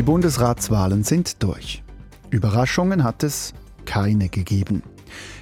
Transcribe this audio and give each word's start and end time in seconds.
Die 0.00 0.06
Bundesratswahlen 0.06 1.04
sind 1.04 1.42
durch. 1.42 1.82
Überraschungen 2.30 3.04
hat 3.04 3.22
es 3.22 3.52
keine 3.84 4.30
gegeben. 4.30 4.82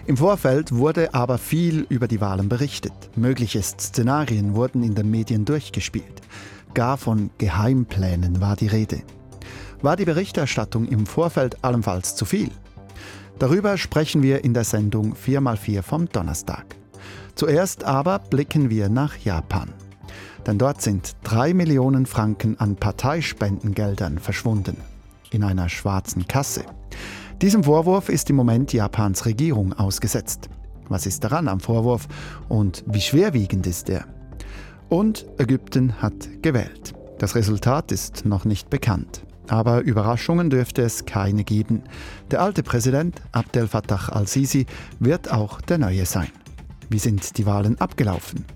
Im 0.04 0.16
Vorfeld 0.16 0.74
wurde 0.74 1.14
aber 1.14 1.38
viel 1.38 1.86
über 1.88 2.08
die 2.08 2.20
Wahlen 2.20 2.48
berichtet. 2.48 2.92
Mögliche 3.14 3.62
Szenarien 3.62 4.56
wurden 4.56 4.82
in 4.82 4.96
den 4.96 5.12
Medien 5.12 5.44
durchgespielt. 5.44 6.22
Gar 6.74 6.96
von 6.96 7.30
Geheimplänen 7.38 8.40
war 8.40 8.56
die 8.56 8.66
Rede. 8.66 9.02
War 9.80 9.94
die 9.94 10.06
Berichterstattung 10.06 10.88
im 10.88 11.06
Vorfeld 11.06 11.62
allenfalls 11.62 12.16
zu 12.16 12.24
viel? 12.24 12.50
Darüber 13.38 13.78
sprechen 13.78 14.24
wir 14.24 14.42
in 14.42 14.54
der 14.54 14.64
Sendung 14.64 15.14
4x4 15.14 15.82
vom 15.82 16.08
Donnerstag. 16.08 16.66
Zuerst 17.36 17.84
aber 17.84 18.18
blicken 18.18 18.70
wir 18.70 18.88
nach 18.88 19.18
Japan. 19.18 19.72
Denn 20.48 20.56
dort 20.56 20.80
sind 20.80 21.14
drei 21.24 21.52
Millionen 21.52 22.06
Franken 22.06 22.58
an 22.58 22.74
Parteispendengeldern 22.74 24.18
verschwunden. 24.18 24.78
In 25.30 25.44
einer 25.44 25.68
schwarzen 25.68 26.26
Kasse. 26.26 26.64
Diesem 27.42 27.64
Vorwurf 27.64 28.08
ist 28.08 28.30
im 28.30 28.36
Moment 28.36 28.72
Japans 28.72 29.26
Regierung 29.26 29.74
ausgesetzt. 29.74 30.48
Was 30.88 31.04
ist 31.04 31.22
daran 31.22 31.48
am 31.48 31.60
Vorwurf 31.60 32.08
und 32.48 32.82
wie 32.86 33.02
schwerwiegend 33.02 33.66
ist 33.66 33.90
er? 33.90 34.06
Und 34.88 35.26
Ägypten 35.36 36.00
hat 36.00 36.14
gewählt. 36.40 36.94
Das 37.18 37.34
Resultat 37.34 37.92
ist 37.92 38.24
noch 38.24 38.46
nicht 38.46 38.70
bekannt. 38.70 39.26
Aber 39.48 39.82
Überraschungen 39.82 40.48
dürfte 40.48 40.80
es 40.80 41.04
keine 41.04 41.44
geben. 41.44 41.82
Der 42.30 42.40
alte 42.40 42.62
Präsident 42.62 43.20
Abdel 43.32 43.68
Fattah 43.68 44.08
al-Sisi 44.12 44.64
wird 44.98 45.30
auch 45.30 45.60
der 45.60 45.76
neue 45.76 46.06
sein. 46.06 46.30
Wie 46.88 46.98
sind 46.98 47.36
die 47.36 47.44
Wahlen 47.44 47.78
abgelaufen? 47.78 48.46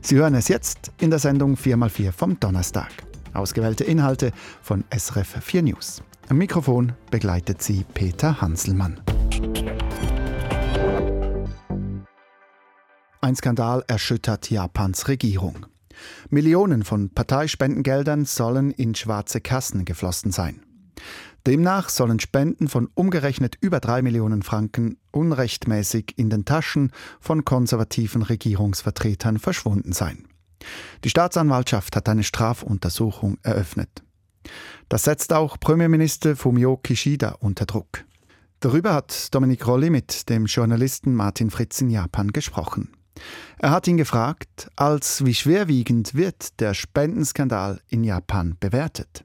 Sie 0.00 0.16
hören 0.16 0.34
es 0.34 0.48
jetzt 0.48 0.92
in 0.98 1.10
der 1.10 1.18
Sendung 1.18 1.56
4x4 1.56 2.12
vom 2.12 2.38
Donnerstag. 2.40 2.90
Ausgewählte 3.32 3.84
Inhalte 3.84 4.32
von 4.62 4.84
SRF 4.96 5.42
4 5.42 5.62
News. 5.62 6.02
Am 6.28 6.38
Mikrofon 6.38 6.92
begleitet 7.10 7.62
sie 7.62 7.84
Peter 7.94 8.40
Hanselmann. 8.40 9.00
Ein 13.20 13.36
Skandal 13.36 13.82
erschüttert 13.88 14.50
Japans 14.50 15.08
Regierung. 15.08 15.66
Millionen 16.30 16.82
von 16.84 17.10
Parteispendengeldern 17.10 18.24
sollen 18.24 18.70
in 18.70 18.94
schwarze 18.94 19.40
Kassen 19.40 19.84
geflossen 19.84 20.30
sein. 20.30 20.60
Demnach 21.46 21.90
sollen 21.90 22.20
Spenden 22.20 22.68
von 22.68 22.88
umgerechnet 22.94 23.56
über 23.60 23.80
drei 23.80 24.00
Millionen 24.00 24.42
Franken 24.42 24.96
unrechtmäßig 25.10 26.14
in 26.16 26.30
den 26.30 26.46
Taschen 26.46 26.90
von 27.20 27.44
konservativen 27.44 28.22
Regierungsvertretern 28.22 29.38
verschwunden 29.38 29.92
sein. 29.92 30.26
Die 31.04 31.10
Staatsanwaltschaft 31.10 31.96
hat 31.96 32.08
eine 32.08 32.24
Strafuntersuchung 32.24 33.36
eröffnet. 33.42 34.02
Das 34.88 35.04
setzt 35.04 35.32
auch 35.32 35.58
Premierminister 35.60 36.36
Fumio 36.36 36.78
Kishida 36.78 37.36
unter 37.40 37.66
Druck. 37.66 38.04
Darüber 38.60 38.94
hat 38.94 39.34
Dominik 39.34 39.66
Rolli 39.66 39.90
mit 39.90 40.30
dem 40.30 40.46
Journalisten 40.46 41.14
Martin 41.14 41.50
Fritz 41.50 41.80
in 41.82 41.90
Japan 41.90 42.32
gesprochen. 42.32 42.92
Er 43.58 43.70
hat 43.70 43.86
ihn 43.86 43.98
gefragt, 43.98 44.70
als 44.76 45.24
wie 45.24 45.34
schwerwiegend 45.34 46.14
wird 46.14 46.60
der 46.60 46.72
Spendenskandal 46.72 47.80
in 47.88 48.04
Japan 48.04 48.56
bewertet. 48.58 49.24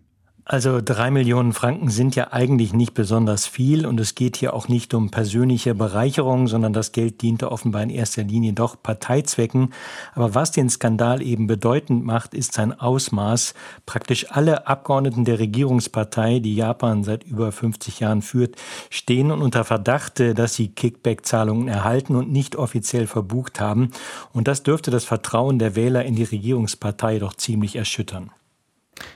Also 0.52 0.81
drei 0.83 1.11
Millionen 1.11 1.53
Franken 1.53 1.89
sind 1.89 2.16
ja 2.16 2.33
eigentlich 2.33 2.73
nicht 2.73 2.95
besonders 2.95 3.45
viel 3.45 3.86
und 3.86 4.00
es 4.00 4.16
geht 4.16 4.36
hier 4.36 4.56
auch 4.56 4.67
nicht 4.67 4.95
um 4.95 5.11
persönliche 5.11 5.75
Bereicherung, 5.75 6.47
sondern 6.47 6.73
das 6.73 6.91
Geld 6.91 7.22
diente 7.22 7.52
offenbar 7.52 7.83
in 7.83 7.91
erster 7.91 8.23
Linie 8.23 8.53
doch 8.53 8.75
Parteizwecken. 8.81 9.72
Aber 10.16 10.33
was 10.33 10.50
den 10.50 10.67
Skandal 10.67 11.22
eben 11.22 11.45
bedeutend 11.45 12.03
macht, 12.03 12.33
ist 12.33 12.53
sein 12.53 12.73
Ausmaß. 12.73 13.53
Praktisch 13.86 14.31
alle 14.31 14.66
Abgeordneten 14.66 15.23
der 15.23 15.38
Regierungspartei, 15.38 16.39
die 16.39 16.56
Japan 16.56 17.03
seit 17.03 17.25
über 17.25 17.52
50 17.52 18.00
Jahren 18.00 18.23
führt, 18.23 18.56
stehen 18.89 19.30
unter 19.30 19.63
Verdacht, 19.63 20.19
dass 20.19 20.56
sie 20.56 20.69
Kickback-Zahlungen 20.69 21.68
erhalten 21.68 22.16
und 22.16 22.31
nicht 22.31 22.56
offiziell 22.56 23.06
verbucht 23.06 23.59
haben. 23.59 23.91
Und 24.34 24.47
das 24.47 24.63
dürfte 24.63 24.90
das 24.90 25.03
Vertrauen 25.03 25.59
der 25.59 25.75
Wähler 25.75 26.06
in 26.06 26.16
die 26.16 26.24
Regierungspartei 26.24 27.19
doch 27.19 27.35
ziemlich 27.35 27.75
erschüttern. 27.75 28.31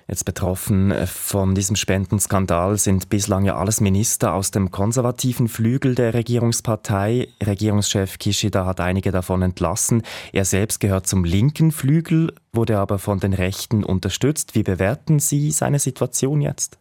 Jetzt 0.08 0.26
betroffen 0.26 0.92
äh, 0.92 1.08
von 1.08 1.56
diesem 1.56 1.76
Spendenskandal 1.76 2.78
sind 2.78 3.10
bislang 3.10 3.46
ja 3.46 3.56
alles 3.56 3.82
Minister 3.82 4.34
aus 4.34 4.52
dem 4.52 4.72
konservativen 4.72 5.48
Flügel 5.48 5.96
der 5.96 6.14
Regierungspartei. 6.14 7.30
Regierungschef 7.44 8.20
Kishida 8.20 8.66
hat 8.66 8.80
einige 8.80 9.12
davon 9.12 9.42
entlassen. 9.42 10.04
Er 10.32 10.46
selbst 10.46 10.80
gehört 10.80 11.08
zum 11.08 11.24
linken 11.24 11.72
Flügel, 11.72 12.34
wurde 12.52 12.80
aber 12.80 13.00
von 13.00 13.20
den 13.20 13.34
Rechten 13.34 13.84
unterstützt. 13.84 14.56
Wie 14.56 14.64
bewerten 14.64 15.20
Sie 15.20 15.52
seine 15.52 15.80
Situation 15.80 16.42
jetzt? 16.42 16.78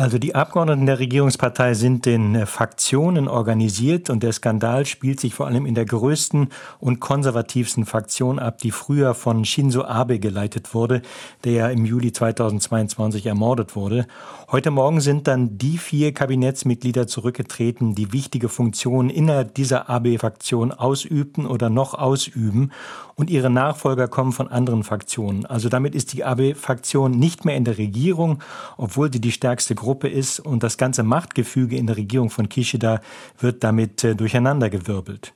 Also 0.00 0.18
die 0.18 0.36
Abgeordneten 0.36 0.86
der 0.86 1.00
Regierungspartei 1.00 1.74
sind 1.74 2.06
in 2.06 2.36
äh, 2.36 2.46
Fraktionen 2.46 3.26
organisiert 3.26 4.10
und 4.10 4.22
der 4.22 4.32
Skandal 4.32 4.86
spielt 4.86 5.18
sich 5.18 5.34
vor 5.34 5.48
allem 5.48 5.66
in 5.66 5.74
der 5.74 5.86
größten 5.86 6.50
und 6.78 7.00
konservativsten 7.00 7.84
Fraktion 7.84 8.38
ab, 8.38 8.58
die 8.58 8.70
früher 8.70 9.14
von 9.14 9.44
Shinzo 9.44 9.82
Abe 9.82 10.20
geleitet 10.20 10.72
wurde, 10.72 11.02
der 11.42 11.52
ja 11.52 11.68
im 11.68 11.84
Juli 11.84 12.12
2022 12.12 13.26
ermordet 13.26 13.74
wurde. 13.74 14.06
Heute 14.52 14.70
Morgen 14.70 15.00
sind 15.00 15.26
dann 15.26 15.58
die 15.58 15.78
vier 15.78 16.14
Kabinettsmitglieder 16.14 17.08
zurückgetreten, 17.08 17.96
die 17.96 18.12
wichtige 18.12 18.48
Funktionen 18.48 19.10
innerhalb 19.10 19.56
dieser 19.56 19.90
Abe-Fraktion 19.90 20.70
ausübten 20.70 21.44
oder 21.44 21.70
noch 21.70 21.94
ausüben 21.94 22.70
und 23.18 23.30
ihre 23.30 23.50
Nachfolger 23.50 24.06
kommen 24.06 24.32
von 24.32 24.48
anderen 24.48 24.84
Fraktionen. 24.84 25.44
Also 25.44 25.68
damit 25.68 25.94
ist 25.96 26.12
die 26.12 26.24
Abe-Fraktion 26.24 27.10
nicht 27.10 27.44
mehr 27.44 27.56
in 27.56 27.64
der 27.64 27.76
Regierung, 27.76 28.38
obwohl 28.76 29.12
sie 29.12 29.20
die 29.20 29.32
stärkste 29.32 29.74
Gruppe 29.74 30.08
ist 30.08 30.38
und 30.38 30.62
das 30.62 30.78
ganze 30.78 31.02
Machtgefüge 31.02 31.76
in 31.76 31.88
der 31.88 31.96
Regierung 31.96 32.30
von 32.30 32.48
Kishida 32.48 33.00
wird 33.38 33.64
damit 33.64 34.04
äh, 34.04 34.14
durcheinandergewirbelt. 34.14 35.34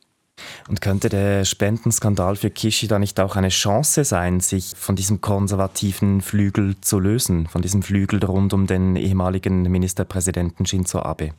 Und 0.69 0.81
könnte 0.81 1.09
der 1.09 1.45
Spendenskandal 1.45 2.37
für 2.37 2.51
Kishida 2.51 3.01
nicht 3.01 3.19
auch 3.19 3.35
eine 3.35 3.49
Chance 3.49 4.05
sein, 4.05 4.39
sich 4.39 4.75
von 4.77 4.95
diesem 4.95 5.21
konservativen 5.21 6.21
Flügel 6.21 6.77
zu 6.81 7.01
lösen, 7.01 7.49
von 7.49 7.63
diesem 7.63 7.83
Flügel 7.83 8.25
rund 8.25 8.55
um 8.55 8.69
den 8.69 8.95
ehemaligen 8.95 9.63
Ministerpräsidenten 9.63 10.67
Shinzo 10.67 11.01
Abe? 11.01 11.33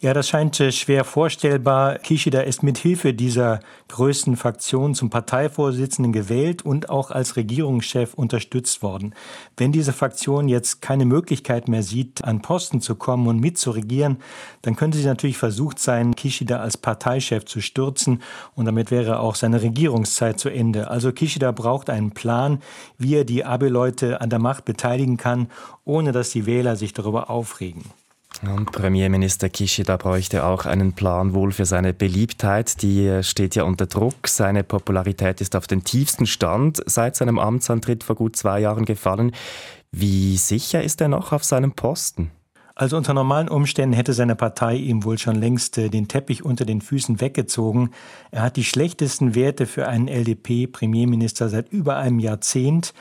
Ja, 0.00 0.14
das 0.14 0.28
scheint 0.28 0.60
äh, 0.60 0.70
schwer 0.70 1.02
vorstellbar. 1.02 1.98
Kishida 1.98 2.42
ist 2.42 2.62
mit 2.62 2.78
Hilfe 2.78 3.14
dieser 3.14 3.58
größten 3.88 4.36
Fraktion 4.36 4.94
zum 4.94 5.10
Parteivorsitzenden 5.10 6.12
gewählt 6.12 6.62
und 6.62 6.88
auch 6.88 7.10
als 7.10 7.34
Regierungschef 7.34 8.14
unterstützt 8.14 8.80
worden. 8.84 9.12
Wenn 9.56 9.72
diese 9.72 9.92
Fraktion 9.92 10.48
jetzt 10.48 10.82
keine 10.82 11.04
Möglichkeit 11.04 11.66
mehr 11.66 11.82
sieht, 11.82 12.22
an 12.22 12.42
Posten 12.42 12.80
zu 12.80 12.94
kommen 12.94 13.26
und 13.26 13.40
mitzuregieren, 13.40 14.18
dann 14.62 14.76
könnte 14.76 14.98
sie 14.98 15.04
natürlich 15.04 15.36
versucht 15.36 15.80
sein, 15.80 16.14
Kishida 16.14 16.60
als 16.60 16.76
Parteichef 16.76 17.44
zu 17.46 17.60
stürzen 17.60 18.22
und 18.54 18.66
damit 18.66 18.92
wäre 18.92 19.18
auch 19.18 19.34
seine 19.34 19.62
Regierungszeit 19.62 20.38
zu 20.38 20.48
Ende. 20.48 20.92
Also 20.92 21.10
Kishida 21.10 21.50
braucht 21.50 21.90
einen 21.90 22.12
Plan, 22.12 22.62
wie 22.98 23.16
er 23.16 23.24
die 23.24 23.44
Abe-Leute 23.44 24.20
an 24.20 24.30
der 24.30 24.38
Macht 24.38 24.64
beteiligen 24.64 25.16
kann, 25.16 25.48
ohne 25.84 26.12
dass 26.12 26.30
die 26.30 26.46
Wähler 26.46 26.76
sich 26.76 26.92
darüber 26.92 27.30
aufregen. 27.30 27.82
Und 28.42 28.70
Premierminister 28.70 29.48
Kishida 29.48 29.96
bräuchte 29.96 30.44
auch 30.44 30.64
einen 30.64 30.92
Plan 30.92 31.34
wohl 31.34 31.50
für 31.50 31.66
seine 31.66 31.92
Beliebtheit. 31.92 32.82
Die 32.82 33.06
äh, 33.06 33.22
steht 33.22 33.56
ja 33.56 33.64
unter 33.64 33.86
Druck. 33.86 34.28
Seine 34.28 34.62
Popularität 34.62 35.40
ist 35.40 35.56
auf 35.56 35.66
den 35.66 35.82
tiefsten 35.82 36.26
Stand 36.26 36.80
seit 36.86 37.16
seinem 37.16 37.38
Amtsantritt 37.38 38.04
vor 38.04 38.14
gut 38.14 38.36
zwei 38.36 38.60
Jahren 38.60 38.84
gefallen. 38.84 39.32
Wie 39.90 40.36
sicher 40.36 40.82
ist 40.82 41.00
er 41.00 41.08
noch 41.08 41.32
auf 41.32 41.42
seinem 41.42 41.72
Posten? 41.72 42.30
Also 42.78 42.96
unter 42.96 43.12
normalen 43.12 43.48
Umständen 43.48 43.96
hätte 43.96 44.12
seine 44.12 44.36
Partei 44.36 44.76
ihm 44.76 45.02
wohl 45.02 45.18
schon 45.18 45.34
längst 45.34 45.76
äh, 45.78 45.88
den 45.88 46.06
Teppich 46.06 46.44
unter 46.44 46.64
den 46.64 46.80
Füßen 46.80 47.20
weggezogen. 47.20 47.90
Er 48.30 48.42
hat 48.42 48.54
die 48.54 48.62
schlechtesten 48.62 49.34
Werte 49.34 49.66
für 49.66 49.88
einen 49.88 50.06
LDP-Premierminister 50.06 51.48
seit 51.48 51.72
über 51.72 51.96
einem 51.96 52.20
Jahrzehnt. 52.20 52.94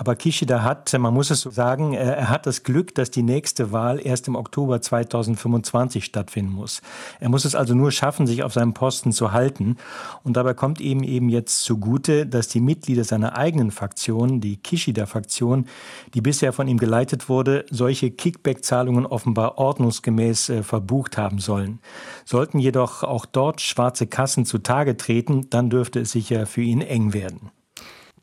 Aber 0.00 0.16
Kishida 0.16 0.62
hat, 0.62 0.98
man 0.98 1.12
muss 1.12 1.30
es 1.30 1.42
so 1.42 1.50
sagen, 1.50 1.92
er 1.92 2.30
hat 2.30 2.46
das 2.46 2.62
Glück, 2.62 2.94
dass 2.94 3.10
die 3.10 3.22
nächste 3.22 3.70
Wahl 3.70 4.00
erst 4.02 4.28
im 4.28 4.34
Oktober 4.34 4.80
2025 4.80 6.06
stattfinden 6.06 6.52
muss. 6.52 6.80
Er 7.18 7.28
muss 7.28 7.44
es 7.44 7.54
also 7.54 7.74
nur 7.74 7.92
schaffen, 7.92 8.26
sich 8.26 8.42
auf 8.42 8.54
seinem 8.54 8.72
Posten 8.72 9.12
zu 9.12 9.32
halten. 9.32 9.76
Und 10.24 10.38
dabei 10.38 10.54
kommt 10.54 10.80
ihm 10.80 11.02
eben 11.02 11.28
jetzt 11.28 11.64
zugute, 11.64 12.24
dass 12.24 12.48
die 12.48 12.62
Mitglieder 12.62 13.04
seiner 13.04 13.36
eigenen 13.36 13.70
Fraktion, 13.70 14.40
die 14.40 14.56
Kishida-Fraktion, 14.56 15.66
die 16.14 16.22
bisher 16.22 16.54
von 16.54 16.66
ihm 16.66 16.78
geleitet 16.78 17.28
wurde, 17.28 17.66
solche 17.70 18.10
Kickback-Zahlungen 18.10 19.04
offenbar 19.04 19.58
ordnungsgemäß 19.58 20.48
äh, 20.48 20.62
verbucht 20.62 21.18
haben 21.18 21.40
sollen. 21.40 21.78
Sollten 22.24 22.58
jedoch 22.58 23.02
auch 23.02 23.26
dort 23.26 23.60
schwarze 23.60 24.06
Kassen 24.06 24.46
zutage 24.46 24.96
treten, 24.96 25.50
dann 25.50 25.68
dürfte 25.68 26.00
es 26.00 26.12
sicher 26.12 26.46
für 26.46 26.62
ihn 26.62 26.80
eng 26.80 27.12
werden. 27.12 27.50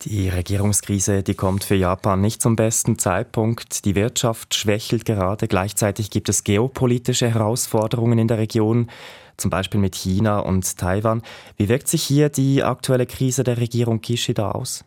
Die 0.03 0.29
Regierungskrise, 0.29 1.23
die 1.23 1.33
kommt 1.33 1.63
für 1.63 1.73
Japan 1.73 2.21
nicht 2.21 2.39
zum 2.39 2.55
besten 2.55 2.99
Zeitpunkt. 2.99 3.83
Die 3.83 3.95
Wirtschaft 3.95 4.53
schwächelt 4.53 5.05
gerade. 5.05 5.47
Gleichzeitig 5.47 6.11
gibt 6.11 6.29
es 6.29 6.43
geopolitische 6.43 7.33
Herausforderungen 7.33 8.19
in 8.19 8.27
der 8.27 8.37
Region, 8.37 8.91
zum 9.37 9.49
Beispiel 9.49 9.79
mit 9.79 9.95
China 9.95 10.39
und 10.39 10.77
Taiwan. 10.77 11.23
Wie 11.55 11.67
wirkt 11.67 11.87
sich 11.87 12.03
hier 12.03 12.29
die 12.29 12.61
aktuelle 12.61 13.07
Krise 13.07 13.43
der 13.43 13.57
Regierung 13.57 13.99
Kishida 13.99 14.51
aus? 14.51 14.85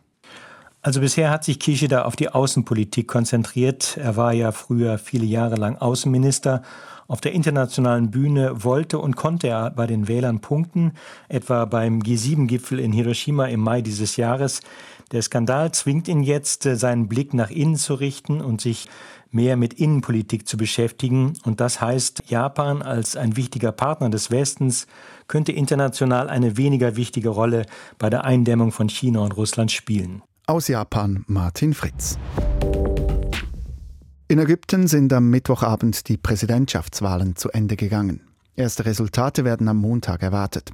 Also 0.81 1.01
bisher 1.01 1.29
hat 1.29 1.43
sich 1.43 1.59
Kishida 1.59 2.03
auf 2.05 2.15
die 2.15 2.29
Außenpolitik 2.29 3.07
konzentriert. 3.07 3.97
Er 3.97 4.15
war 4.15 4.31
ja 4.31 4.53
früher 4.53 4.97
viele 4.97 5.25
Jahre 5.25 5.55
lang 5.55 5.75
Außenminister. 5.75 6.63
Auf 7.07 7.19
der 7.19 7.33
internationalen 7.33 8.09
Bühne 8.09 8.63
wollte 8.63 8.97
und 8.97 9.17
konnte 9.17 9.49
er 9.49 9.69
bei 9.71 9.85
den 9.85 10.07
Wählern 10.07 10.39
punkten, 10.39 10.93
etwa 11.27 11.65
beim 11.65 11.99
G7-Gipfel 11.99 12.79
in 12.79 12.93
Hiroshima 12.93 13.47
im 13.47 13.59
Mai 13.59 13.81
dieses 13.81 14.15
Jahres. 14.15 14.61
Der 15.11 15.21
Skandal 15.21 15.73
zwingt 15.73 16.07
ihn 16.07 16.23
jetzt, 16.23 16.63
seinen 16.63 17.09
Blick 17.09 17.33
nach 17.33 17.49
innen 17.49 17.75
zu 17.75 17.95
richten 17.95 18.39
und 18.39 18.61
sich 18.61 18.87
mehr 19.29 19.57
mit 19.57 19.73
Innenpolitik 19.73 20.47
zu 20.47 20.55
beschäftigen. 20.55 21.33
Und 21.43 21.59
das 21.59 21.81
heißt, 21.81 22.23
Japan 22.27 22.81
als 22.81 23.17
ein 23.17 23.35
wichtiger 23.35 23.73
Partner 23.73 24.09
des 24.09 24.31
Westens 24.31 24.87
könnte 25.27 25.51
international 25.51 26.29
eine 26.29 26.55
weniger 26.55 26.95
wichtige 26.95 27.29
Rolle 27.29 27.65
bei 27.97 28.09
der 28.09 28.23
Eindämmung 28.23 28.71
von 28.71 28.87
China 28.87 29.19
und 29.19 29.35
Russland 29.35 29.71
spielen. 29.71 30.21
Aus 30.47 30.69
Japan 30.69 31.25
Martin 31.27 31.73
Fritz. 31.73 32.17
In 34.29 34.39
Ägypten 34.39 34.87
sind 34.87 35.11
am 35.11 35.29
Mittwochabend 35.29 36.07
die 36.07 36.15
Präsidentschaftswahlen 36.15 37.35
zu 37.35 37.49
Ende 37.49 37.75
gegangen. 37.75 38.21
Erste 38.55 38.85
Resultate 38.85 39.43
werden 39.43 39.67
am 39.67 39.77
Montag 39.77 40.23
erwartet. 40.23 40.71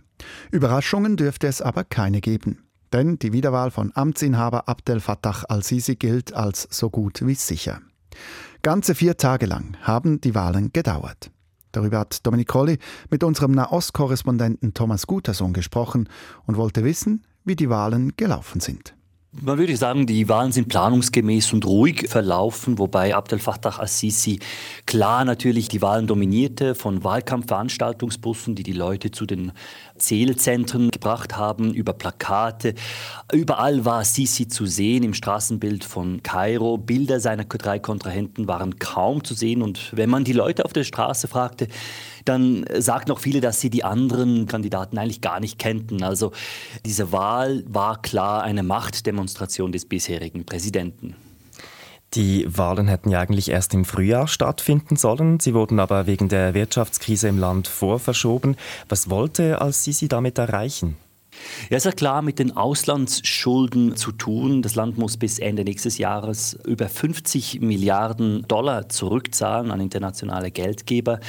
Überraschungen 0.52 1.16
dürfte 1.16 1.48
es 1.48 1.62
aber 1.62 1.84
keine 1.84 2.22
geben. 2.22 2.67
Denn 2.94 3.20
die 3.20 3.34
Wiederwahl 3.34 3.72
von 3.72 3.92
Amtsinhaber 3.94 4.68
Abdel 4.70 5.00
Fattah 5.00 5.44
al-Sisi 5.50 5.96
gilt 5.96 6.34
als 6.34 6.68
so 6.72 6.90
gut 6.90 7.26
wie 7.26 7.36
sicher. 7.36 7.82
Ganze 8.62 8.96
vier 8.96 9.18
Tage 9.18 9.46
lang 9.46 9.78
haben 9.82 10.22
die 10.22 10.36
Wahlen 10.36 10.72
gedauert. 10.74 11.32
Darüber 11.72 12.00
hat 12.00 12.26
Dominik 12.26 12.48
Colli 12.48 12.80
mit 13.10 13.24
unserem 13.24 13.52
Nahost-Korrespondenten 13.52 14.74
Thomas 14.74 15.06
Guterson 15.06 15.54
gesprochen 15.54 16.10
und 16.46 16.58
wollte 16.58 16.84
wissen, 16.84 17.24
wie 17.44 17.56
die 17.56 17.70
Wahlen 17.70 18.14
gelaufen 18.18 18.62
sind. 18.62 18.96
Man 19.40 19.60
würde 19.60 19.78
sagen, 19.78 20.08
die 20.08 20.28
Wahlen 20.30 20.52
sind 20.52 20.68
planungsgemäß 20.68 21.54
und 21.54 21.66
ruhig 21.66 22.10
verlaufen, 22.10 22.80
wobei 22.80 23.14
Abdel 23.14 23.38
Fattah 23.38 23.78
al-Sisi 23.78 24.40
klar 24.88 25.26
natürlich 25.26 25.68
die 25.68 25.82
Wahlen 25.82 26.08
dominierte 26.08 26.74
von 26.74 27.04
Wahlkampfveranstaltungsbussen, 27.04 28.56
die 28.56 28.64
die 28.64 28.74
Leute 28.74 29.12
zu 29.12 29.28
den 29.28 29.52
Zählzentren 29.98 30.92
gebracht 30.92 31.38
haben, 31.38 31.74
über 31.74 31.94
Plakate. 31.94 32.74
Überall 33.32 33.86
war 33.86 34.04
Sisi 34.04 34.48
zu 34.48 34.66
sehen 34.66 35.04
im 35.04 35.14
Straßenbild 35.14 35.84
von 35.84 36.24
Kairo. 36.24 36.78
Bilder 36.78 37.20
seiner 37.20 37.46
drei 37.46 37.80
Kontrahenten 37.80 38.48
waren 38.48 38.80
kaum 38.80 39.24
zu 39.24 39.34
sehen 39.34 39.62
und 39.62 39.92
wenn 39.96 40.10
man 40.10 40.24
die 40.24 40.34
Leute 40.34 40.66
auf 40.66 40.74
der 40.74 40.84
Straße 40.84 41.28
fragte, 41.28 41.68
dann 42.26 42.66
sagten 42.78 43.12
auch 43.12 43.20
viele, 43.20 43.42
dass 43.42 43.62
sie 43.62 43.70
die 43.70 43.84
anderen 43.84 44.48
Kandidaten 44.48 44.98
eigentlich 44.98 45.22
gar 45.22 45.40
nicht 45.40 45.60
kennten. 45.60 46.04
Also 46.04 46.32
diese 46.86 47.12
Wahl 47.12 47.64
war 47.68 48.02
klar 48.02 48.44
eine 48.44 48.64
Machtdemonstration 48.64 49.72
des 49.72 49.86
bisherigen 49.86 50.46
Präsidenten. 50.46 51.16
Die 52.14 52.46
Wahlen 52.48 52.88
hätten 52.88 53.10
ja 53.10 53.20
eigentlich 53.20 53.50
erst 53.50 53.74
im 53.74 53.84
Frühjahr 53.84 54.28
stattfinden 54.28 54.96
sollen. 54.96 55.40
Sie 55.40 55.54
wurden 55.54 55.80
aber 55.80 56.08
wegen 56.08 56.30
der 56.30 56.54
Wirtschaftskrise 56.54 57.28
im 57.28 57.38
Land 57.38 57.68
vorverschoben. 57.68 58.56
Was 58.88 59.10
wollte 59.10 59.62
Al-Sisi 59.62 60.08
damit 60.08 60.38
erreichen? 60.38 60.96
Ja, 61.70 61.78
es 61.78 61.86
hat 61.86 61.98
klar 61.98 62.22
mit 62.22 62.40
den 62.40 62.56
Auslandsschulden 62.56 63.96
zu 63.96 64.12
tun. 64.12 64.62
Das 64.62 64.76
Land 64.76 64.98
muss 64.98 65.18
bis 65.18 65.40
Ende 65.40 65.64
nächstes 65.64 65.98
Jahres 65.98 66.58
über 66.66 66.90
50 66.90 67.62
Milliarden 67.62 68.48
Dollar 68.48 68.90
zurückzahlen 68.90 69.72
an 69.72 69.80
internationale 69.80 70.52
Geldgeber. 70.52 71.20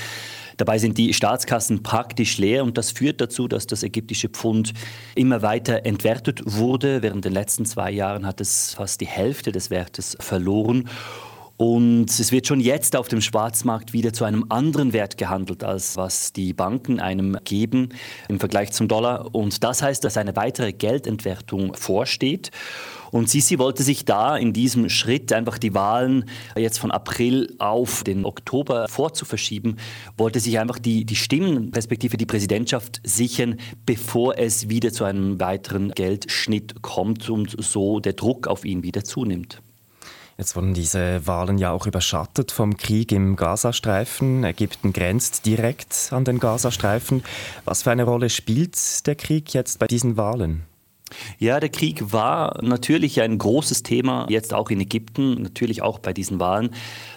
Dabei 0.59 0.79
sind 0.79 0.99
die 0.99 1.15
Staatskassen 1.15 1.85
praktisch 1.85 2.37
leer 2.39 2.65
und 2.65 2.77
das 2.79 2.91
führt 2.91 3.21
dazu, 3.21 3.47
dass 3.47 3.67
das 3.69 3.85
ägyptische 3.85 4.29
Pfund 4.29 4.75
immer 5.15 5.41
weiter 5.43 5.87
entwertet 5.87 6.43
wurde. 6.45 7.03
Während 7.03 7.25
den 7.25 7.33
letzten 7.33 7.65
zwei 7.65 7.93
Jahren 7.93 8.27
hat 8.27 8.41
es 8.41 8.75
fast 8.75 9.01
die 9.01 9.07
Hälfte 9.07 9.53
des 9.53 9.71
Wertes 9.71 10.17
verloren. 10.19 10.89
Und 11.59 12.09
es 12.09 12.31
wird 12.31 12.47
schon 12.47 12.61
jetzt 12.61 12.95
auf 12.95 13.09
dem 13.09 13.21
Schwarzmarkt 13.21 13.93
wieder 13.93 14.13
zu 14.13 14.25
einem 14.25 14.47
anderen 14.49 14.93
Wert 14.93 15.17
gehandelt, 15.17 15.65
als 15.65 15.97
was 15.97 16.33
die 16.33 16.53
Banken 16.53 17.01
einem 17.01 17.37
geben 17.43 17.89
im 18.29 18.39
Vergleich 18.39 18.71
zum 18.71 18.87
Dollar. 18.87 19.35
Und 19.35 19.65
das 19.65 19.83
heißt, 19.83 20.05
dass 20.05 20.17
eine 20.17 20.37
weitere 20.37 20.73
Geldentwertung 20.73 21.75
vorsteht. 21.75 22.53
Und 23.11 23.29
Sisi 23.29 23.59
wollte 23.59 23.83
sich 23.83 24.05
da 24.05 24.37
in 24.37 24.53
diesem 24.53 24.89
Schritt 24.89 25.33
einfach 25.33 25.59
die 25.59 25.75
Wahlen 25.75 26.27
jetzt 26.57 26.79
von 26.79 26.93
April 26.93 27.53
auf 27.59 28.05
den 28.05 28.25
Oktober 28.25 28.87
vorzuverschieben, 28.87 29.81
wollte 30.17 30.39
sich 30.39 30.61
einfach 30.61 30.79
die, 30.79 31.05
die 31.05 31.17
Stimmen, 31.17 31.73
die 31.73 32.27
Präsidentschaft 32.27 33.01
sichern, 33.03 33.57
bevor 33.85 34.39
es 34.39 34.69
wieder 34.69 34.93
zu 34.93 35.03
einem 35.03 35.41
weiteren 35.41 35.91
Geldschnitt 35.91 36.83
kommt 36.83 37.29
und 37.29 37.57
so 37.61 37.99
der 37.99 38.13
Druck 38.13 38.47
auf 38.47 38.65
ihn 38.65 38.85
wieder 38.85 39.03
zunimmt. 39.03 39.61
Jetzt 40.41 40.55
wurden 40.55 40.73
diese 40.73 41.27
Wahlen 41.27 41.59
ja 41.59 41.73
auch 41.73 41.89
überschattet 41.89 42.53
vom 42.53 42.77
Krieg 42.77 43.11
im 43.11 43.35
Gazastreifen. 43.35 44.45
Ägypten 44.45 44.93
grenzt 44.93 45.47
direkt 45.47 46.11
an 46.13 46.25
den 46.25 46.39
Gazastreifen. 46.39 47.25
Was 47.65 47.83
für 47.83 47.91
eine 47.91 48.05
Rolle 48.05 48.31
spielt 48.31 49.05
der 49.09 49.17
Krieg 49.17 49.53
jetzt 49.53 49.81
bei 49.81 49.89
diesen 49.89 50.17
Wahlen? 50.17 50.63
Ja, 51.39 51.59
der 51.59 51.71
Krieg 51.71 52.13
war 52.13 52.63
natürlich 52.63 53.21
ein 53.21 53.39
großes 53.39 53.83
Thema, 53.83 54.27
jetzt 54.29 54.55
auch 54.55 54.71
in 54.71 54.81
Ägypten, 54.81 55.43
natürlich 55.43 55.83
auch 55.83 55.99
bei 55.99 56.13
diesen 56.13 56.39
Wahlen. 56.39 56.71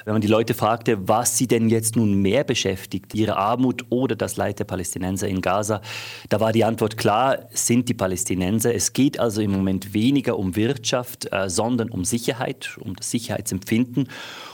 Wenn 0.06 0.14
man 0.14 0.22
die 0.22 0.28
Leute 0.28 0.54
fragte, 0.54 1.08
was 1.08 1.38
sie 1.38 1.48
denn 1.48 1.70
jetzt 1.70 1.96
nun 1.96 2.22
mehr 2.22 2.44
beschäftigt, 2.44 3.14
ihre 3.14 3.38
Armut 3.38 3.86
oder 3.90 4.16
das 4.16 4.38
Leid 4.38 4.60
der 4.60 4.66
Palästinenser 4.66 5.28
in 5.28 5.42
Gaza, 5.42 5.82
da 6.30 6.40
war 6.40 6.52
die 6.52 6.64
Antwort 6.64 6.98
klar, 6.98 7.40
sind 7.52 7.90
die 7.90 7.94
Palästinenser. 7.94 8.74
Es 8.74 8.94
geht 8.94 9.20
also 9.20 9.42
im 9.42 9.52
Moment 9.52 9.94
weniger 9.94 10.38
um 10.38 10.56
Wirtschaft, 10.56 11.32
äh, 11.32 11.50
sondern 11.50 11.90
um 11.90 12.06
Sicherheit, 12.06 12.78
um 12.80 12.96
das 12.96 13.12
Sicherheitsempfinden. 13.12 14.08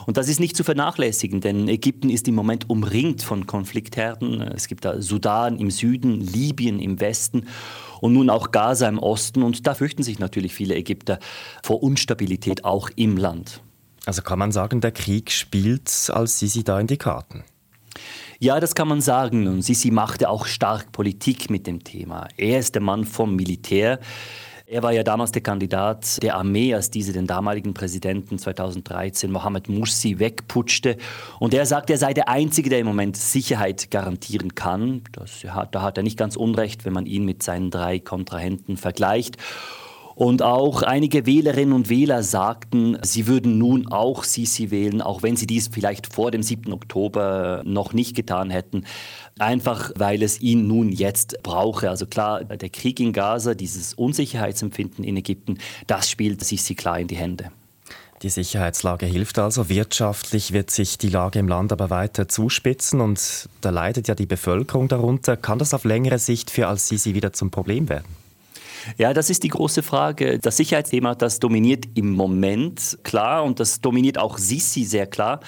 Und 0.06 0.16
das 0.16 0.28
ist 0.28 0.40
nicht 0.40 0.56
zu 0.56 0.64
vernachlässigen, 0.64 1.40
denn 1.40 1.68
Ägypten 1.68 2.10
ist 2.10 2.28
im 2.28 2.34
Moment 2.34 2.68
umringt 2.70 3.22
von 3.22 3.46
Konfliktherden. 3.46 4.42
Es 4.42 4.68
gibt 4.68 4.84
da 4.84 5.00
Sudan 5.00 5.58
im 5.58 5.70
Süden, 5.70 6.20
Libyen 6.20 6.80
im 6.80 7.00
Westen 7.00 7.46
und 8.00 8.12
nun 8.12 8.30
auch 8.30 8.50
Gaza 8.50 8.88
im 8.88 8.98
Osten. 8.98 9.42
Und 9.42 9.66
da 9.66 9.74
fürchten 9.74 10.02
sich 10.02 10.18
natürlich 10.18 10.54
viele 10.54 10.74
Ägypter 10.74 11.18
vor 11.62 11.82
Unstabilität 11.82 12.64
auch 12.64 12.90
im 12.96 13.16
Land. 13.16 13.62
Also 14.08 14.22
kann 14.22 14.38
man 14.38 14.52
sagen, 14.52 14.80
der 14.80 14.90
Krieg 14.90 15.30
spielt 15.30 16.10
als 16.10 16.38
Sisi 16.38 16.64
da 16.64 16.80
in 16.80 16.86
die 16.86 16.96
Karten. 16.96 17.44
Ja, 18.38 18.58
das 18.58 18.74
kann 18.74 18.88
man 18.88 19.02
sagen. 19.02 19.46
Und 19.46 19.60
Sisi 19.60 19.90
machte 19.90 20.30
auch 20.30 20.46
stark 20.46 20.92
Politik 20.92 21.50
mit 21.50 21.66
dem 21.66 21.84
Thema. 21.84 22.26
Er 22.38 22.58
ist 22.58 22.74
der 22.74 22.80
Mann 22.80 23.04
vom 23.04 23.36
Militär. 23.36 24.00
Er 24.66 24.82
war 24.82 24.92
ja 24.92 25.02
damals 25.02 25.32
der 25.32 25.42
Kandidat 25.42 26.22
der 26.22 26.36
Armee, 26.36 26.72
als 26.72 26.88
diese 26.88 27.12
den 27.12 27.26
damaligen 27.26 27.74
Präsidenten 27.74 28.38
2013, 28.38 29.30
Mohammed 29.30 29.68
Mursi, 29.68 30.18
wegputschte. 30.18 30.96
Und 31.38 31.52
er 31.52 31.66
sagt, 31.66 31.90
er 31.90 31.98
sei 31.98 32.14
der 32.14 32.30
Einzige, 32.30 32.70
der 32.70 32.78
im 32.78 32.86
Moment 32.86 33.14
Sicherheit 33.18 33.90
garantieren 33.90 34.54
kann. 34.54 35.02
Das, 35.12 35.42
da 35.70 35.82
hat 35.82 35.98
er 35.98 36.02
nicht 36.02 36.16
ganz 36.16 36.34
unrecht, 36.34 36.86
wenn 36.86 36.94
man 36.94 37.04
ihn 37.04 37.26
mit 37.26 37.42
seinen 37.42 37.70
drei 37.70 37.98
Kontrahenten 37.98 38.78
vergleicht. 38.78 39.36
Und 40.18 40.42
auch 40.42 40.82
einige 40.82 41.26
Wählerinnen 41.26 41.72
und 41.72 41.90
Wähler 41.90 42.24
sagten, 42.24 42.98
sie 43.02 43.28
würden 43.28 43.56
nun 43.56 43.86
auch 43.86 44.24
Sisi 44.24 44.72
wählen, 44.72 45.00
auch 45.00 45.22
wenn 45.22 45.36
sie 45.36 45.46
dies 45.46 45.68
vielleicht 45.68 46.12
vor 46.12 46.32
dem 46.32 46.42
7. 46.42 46.72
Oktober 46.72 47.62
noch 47.64 47.92
nicht 47.92 48.16
getan 48.16 48.50
hätten 48.50 48.84
einfach 49.38 49.92
weil 49.94 50.24
es 50.24 50.40
ihn 50.40 50.66
nun 50.66 50.90
jetzt 50.90 51.44
brauche. 51.44 51.88
Also 51.88 52.06
klar, 52.06 52.42
der 52.42 52.70
Krieg 52.70 52.98
in 52.98 53.12
Gaza, 53.12 53.54
dieses 53.54 53.94
Unsicherheitsempfinden 53.94 55.04
in 55.04 55.16
Ägypten, 55.16 55.58
das 55.86 56.10
spielt 56.10 56.44
Sisi 56.44 56.74
klar 56.74 56.98
in 56.98 57.06
die 57.06 57.14
Hände. 57.14 57.52
Die 58.22 58.30
Sicherheitslage 58.30 59.06
hilft 59.06 59.38
also. 59.38 59.68
Wirtschaftlich 59.68 60.52
wird 60.52 60.72
sich 60.72 60.98
die 60.98 61.10
Lage 61.10 61.38
im 61.38 61.46
Land 61.46 61.70
aber 61.70 61.90
weiter 61.90 62.26
zuspitzen 62.26 63.00
und 63.00 63.48
da 63.60 63.70
leidet 63.70 64.08
ja 64.08 64.16
die 64.16 64.26
Bevölkerung 64.26 64.88
darunter. 64.88 65.36
Kann 65.36 65.60
das 65.60 65.72
auf 65.72 65.84
längere 65.84 66.18
Sicht 66.18 66.50
für 66.50 66.66
Al-Sisi 66.66 67.14
wieder 67.14 67.32
zum 67.32 67.52
Problem 67.52 67.88
werden? 67.88 68.27
Ja, 68.96 69.12
das 69.12 69.30
ist 69.30 69.42
die 69.42 69.48
große 69.48 69.82
Frage. 69.82 70.38
Das 70.38 70.56
Sicherheitsthema, 70.56 71.14
das 71.14 71.38
dominiert 71.38 71.86
im 71.94 72.12
Moment 72.12 72.98
klar 73.02 73.44
und 73.44 73.60
das 73.60 73.80
dominiert 73.80 74.18
auch 74.18 74.38
Sisi 74.38 74.84
sehr 74.84 75.06
klar. 75.06 75.40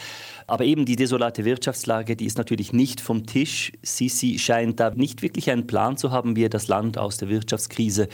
Aber 0.46 0.64
eben 0.64 0.84
die 0.84 0.96
desolate 0.96 1.44
Wirtschaftslage, 1.44 2.16
die 2.16 2.26
ist 2.26 2.36
natürlich 2.36 2.72
nicht 2.72 3.00
vom 3.00 3.24
Tisch. 3.24 3.70
Sisi 3.82 4.38
scheint 4.38 4.80
da 4.80 4.90
nicht 4.90 5.22
wirklich 5.22 5.48
einen 5.50 5.68
Plan 5.68 5.96
zu 5.96 6.10
haben, 6.10 6.34
wie 6.34 6.44
er 6.44 6.48
das 6.48 6.66
Land 6.66 6.98
aus 6.98 7.18
der 7.18 7.28
Wirtschaftskrise 7.28 8.08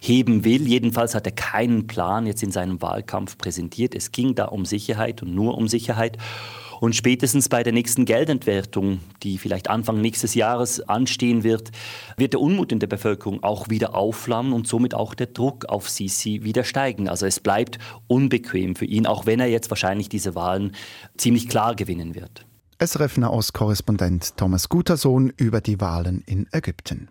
heben 0.00 0.44
will. 0.44 0.68
Jedenfalls 0.68 1.16
hat 1.16 1.26
er 1.26 1.32
keinen 1.32 1.88
Plan 1.88 2.26
jetzt 2.26 2.44
in 2.44 2.52
seinem 2.52 2.80
Wahlkampf 2.80 3.36
präsentiert. 3.38 3.96
Es 3.96 4.12
ging 4.12 4.36
da 4.36 4.44
um 4.46 4.64
Sicherheit 4.64 5.22
und 5.22 5.34
nur 5.34 5.58
um 5.58 5.66
Sicherheit. 5.66 6.16
Und 6.80 6.96
spätestens 6.96 7.50
bei 7.50 7.62
der 7.62 7.74
nächsten 7.74 8.06
Geldentwertung, 8.06 9.00
die 9.22 9.36
vielleicht 9.36 9.68
Anfang 9.68 10.00
nächstes 10.00 10.34
Jahres 10.34 10.80
anstehen 10.80 11.44
wird, 11.44 11.70
wird 12.16 12.32
der 12.32 12.40
Unmut 12.40 12.72
in 12.72 12.78
der 12.78 12.86
Bevölkerung 12.86 13.42
auch 13.42 13.68
wieder 13.68 13.94
aufflammen 13.94 14.54
und 14.54 14.66
somit 14.66 14.94
auch 14.94 15.14
der 15.14 15.26
Druck 15.26 15.66
auf 15.66 15.90
Sisi 15.90 16.40
wieder 16.42 16.64
steigen. 16.64 17.08
Also 17.08 17.26
es 17.26 17.38
bleibt 17.38 17.78
unbequem 18.06 18.76
für 18.76 18.86
ihn, 18.86 19.06
auch 19.06 19.26
wenn 19.26 19.40
er 19.40 19.46
jetzt 19.46 19.68
wahrscheinlich 19.70 20.08
diese 20.08 20.34
Wahlen 20.34 20.74
ziemlich 21.18 21.48
klar 21.48 21.76
gewinnen 21.76 22.14
wird. 22.14 22.46
SRF 22.82 23.18
Nahost-Korrespondent 23.18 24.38
Thomas 24.38 24.70
Gutersohn 24.70 25.30
über 25.36 25.60
die 25.60 25.82
Wahlen 25.82 26.22
in 26.24 26.46
Ägypten. 26.50 27.08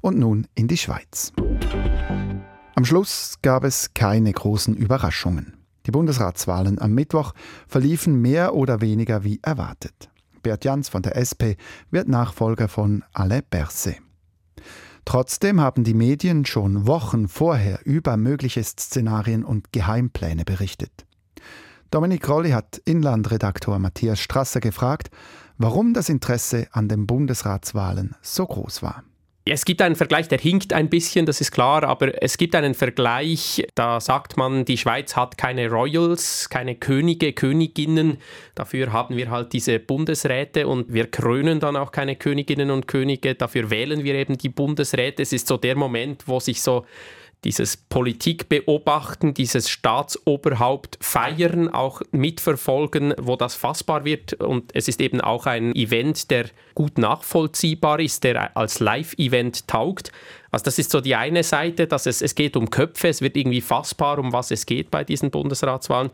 Und 0.00 0.18
nun 0.18 0.46
in 0.54 0.68
die 0.68 0.78
Schweiz. 0.78 1.32
Am 2.74 2.84
Schluss 2.84 3.36
gab 3.42 3.64
es 3.64 3.92
keine 3.92 4.32
großen 4.32 4.74
Überraschungen. 4.74 5.65
Die 5.86 5.92
Bundesratswahlen 5.92 6.80
am 6.80 6.92
Mittwoch 6.92 7.32
verliefen 7.68 8.20
mehr 8.20 8.54
oder 8.54 8.80
weniger 8.80 9.22
wie 9.22 9.38
erwartet. 9.42 10.10
Bert 10.42 10.64
Jans 10.64 10.88
von 10.88 11.02
der 11.02 11.16
SP 11.16 11.54
wird 11.90 12.08
Nachfolger 12.08 12.68
von 12.68 13.04
Alain 13.12 13.42
Berset. 13.48 13.98
Trotzdem 15.04 15.60
haben 15.60 15.84
die 15.84 15.94
Medien 15.94 16.44
schon 16.44 16.88
Wochen 16.88 17.28
vorher 17.28 17.78
über 17.84 18.16
mögliche 18.16 18.62
Szenarien 18.64 19.44
und 19.44 19.72
Geheimpläne 19.72 20.44
berichtet. 20.44 21.06
Dominik 21.92 22.28
Rolli 22.28 22.50
hat 22.50 22.78
Inlandredaktor 22.84 23.78
Matthias 23.78 24.18
Strasser 24.18 24.58
gefragt, 24.58 25.10
warum 25.56 25.94
das 25.94 26.08
Interesse 26.08 26.66
an 26.72 26.88
den 26.88 27.06
Bundesratswahlen 27.06 28.16
so 28.20 28.44
groß 28.44 28.82
war. 28.82 29.04
Es 29.48 29.64
gibt 29.64 29.80
einen 29.80 29.94
Vergleich, 29.94 30.26
der 30.26 30.38
hinkt 30.38 30.72
ein 30.72 30.88
bisschen, 30.88 31.24
das 31.24 31.40
ist 31.40 31.52
klar, 31.52 31.84
aber 31.84 32.20
es 32.20 32.36
gibt 32.36 32.56
einen 32.56 32.74
Vergleich, 32.74 33.64
da 33.76 34.00
sagt 34.00 34.36
man, 34.36 34.64
die 34.64 34.76
Schweiz 34.76 35.14
hat 35.14 35.38
keine 35.38 35.70
Royals, 35.70 36.50
keine 36.50 36.74
Könige, 36.74 37.32
Königinnen. 37.32 38.18
Dafür 38.56 38.92
haben 38.92 39.16
wir 39.16 39.30
halt 39.30 39.52
diese 39.52 39.78
Bundesräte 39.78 40.66
und 40.66 40.92
wir 40.92 41.08
krönen 41.08 41.60
dann 41.60 41.76
auch 41.76 41.92
keine 41.92 42.16
Königinnen 42.16 42.72
und 42.72 42.88
Könige. 42.88 43.36
Dafür 43.36 43.70
wählen 43.70 44.02
wir 44.02 44.14
eben 44.16 44.36
die 44.36 44.48
Bundesräte. 44.48 45.22
Es 45.22 45.32
ist 45.32 45.46
so 45.46 45.56
der 45.56 45.76
Moment, 45.76 46.26
wo 46.26 46.40
sich 46.40 46.60
so 46.60 46.84
dieses 47.44 47.76
Politik 47.76 48.48
beobachten, 48.48 49.34
dieses 49.34 49.70
Staatsoberhaupt 49.70 50.98
feiern, 51.00 51.68
auch 51.68 52.02
mitverfolgen, 52.10 53.14
wo 53.20 53.36
das 53.36 53.54
fassbar 53.54 54.04
wird. 54.04 54.34
Und 54.34 54.74
es 54.74 54.88
ist 54.88 55.00
eben 55.00 55.20
auch 55.20 55.46
ein 55.46 55.74
Event, 55.74 56.30
der 56.30 56.46
gut 56.74 56.98
nachvollziehbar 56.98 58.00
ist, 58.00 58.24
der 58.24 58.56
als 58.56 58.80
Live-Event 58.80 59.68
taugt. 59.68 60.10
Also 60.50 60.64
das 60.64 60.78
ist 60.78 60.90
so 60.90 61.00
die 61.00 61.14
eine 61.14 61.42
Seite, 61.42 61.86
dass 61.86 62.06
es, 62.06 62.22
es 62.22 62.34
geht 62.34 62.56
um 62.56 62.70
Köpfe, 62.70 63.08
es 63.08 63.20
wird 63.20 63.36
irgendwie 63.36 63.60
fassbar, 63.60 64.18
um 64.18 64.32
was 64.32 64.50
es 64.50 64.66
geht 64.66 64.90
bei 64.90 65.04
diesen 65.04 65.30
Bundesratswahlen. 65.30 66.10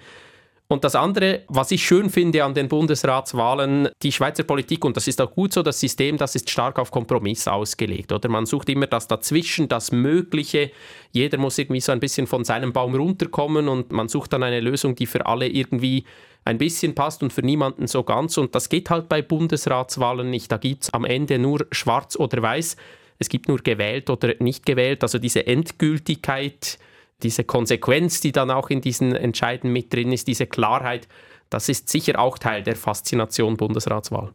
Und 0.73 0.85
das 0.85 0.95
andere, 0.95 1.43
was 1.49 1.71
ich 1.71 1.85
schön 1.85 2.09
finde 2.09 2.45
an 2.45 2.55
den 2.55 2.67
Bundesratswahlen, 2.67 3.91
die 4.03 4.11
Schweizer 4.11 4.43
Politik, 4.43 4.87
und 4.87 4.97
das 4.97 5.07
ist 5.07 5.21
auch 5.21 5.31
gut 5.31 5.53
so, 5.53 5.63
das 5.63 5.79
System, 5.79 6.17
das 6.17 6.35
ist 6.35 6.49
stark 6.49 6.79
auf 6.79 6.91
Kompromiss 6.91 7.47
ausgelegt. 7.47 8.11
Oder 8.11 8.31
man 8.31 8.47
sucht 8.47 8.71
immer 8.71 8.87
das 8.87 9.07
Dazwischen, 9.07 9.69
das 9.69 9.93
Mögliche. 9.93 10.71
Jeder 11.11 11.37
muss 11.37 11.59
irgendwie 11.59 11.83
so 11.83 11.93
ein 11.93 12.01
bisschen 12.01 12.27
von 12.27 12.47
seinem 12.47 12.73
Baum 12.73 12.95
runterkommen 12.95 13.69
und 13.69 13.93
man 13.93 14.09
sucht 14.09 14.33
dann 14.33 14.43
eine 14.43 14.61
Lösung, 14.61 14.95
die 14.95 15.05
für 15.05 15.27
alle 15.27 15.47
irgendwie 15.47 16.07
ein 16.47 16.57
bisschen 16.57 16.95
passt 16.95 17.23
und 17.23 17.35
für 17.35 17.43
niemanden 17.43 17.87
so 17.87 18.03
ganz. 18.03 18.39
Und 18.39 18.55
das 18.55 18.71
geht 18.71 18.89
halt 18.89 19.11
bei 19.11 19.21
Bundesratswahlen 19.21 20.31
nicht. 20.31 20.51
Da 20.51 20.57
gibt 20.57 20.85
es 20.85 20.95
am 20.95 21.05
Ende 21.05 21.39
nur 21.39 21.67
schwarz 21.71 22.17
oder 22.17 22.41
weiß. 22.41 22.79
Es 23.19 23.29
gibt 23.29 23.47
nur 23.47 23.59
gewählt 23.59 24.09
oder 24.09 24.37
nicht 24.39 24.65
gewählt. 24.65 25.03
Also 25.03 25.19
diese 25.19 25.47
Endgültigkeit 25.47 26.79
diese 27.23 27.45
Konsequenz, 27.45 28.21
die 28.21 28.33
dann 28.33 28.51
auch 28.51 28.71
in 28.71 28.81
diesen 28.81 29.15
Entscheiden 29.15 29.73
mit 29.73 29.93
drin 29.93 30.13
ist, 30.13 30.29
diese 30.29 30.47
Klarheit, 30.47 31.09
das 31.51 31.69
ist 31.69 31.89
sicher 31.89 32.19
auch 32.19 32.39
Teil 32.39 32.63
der 32.63 32.77
Faszination 32.77 33.57
Bundesratswahl. 33.57 34.33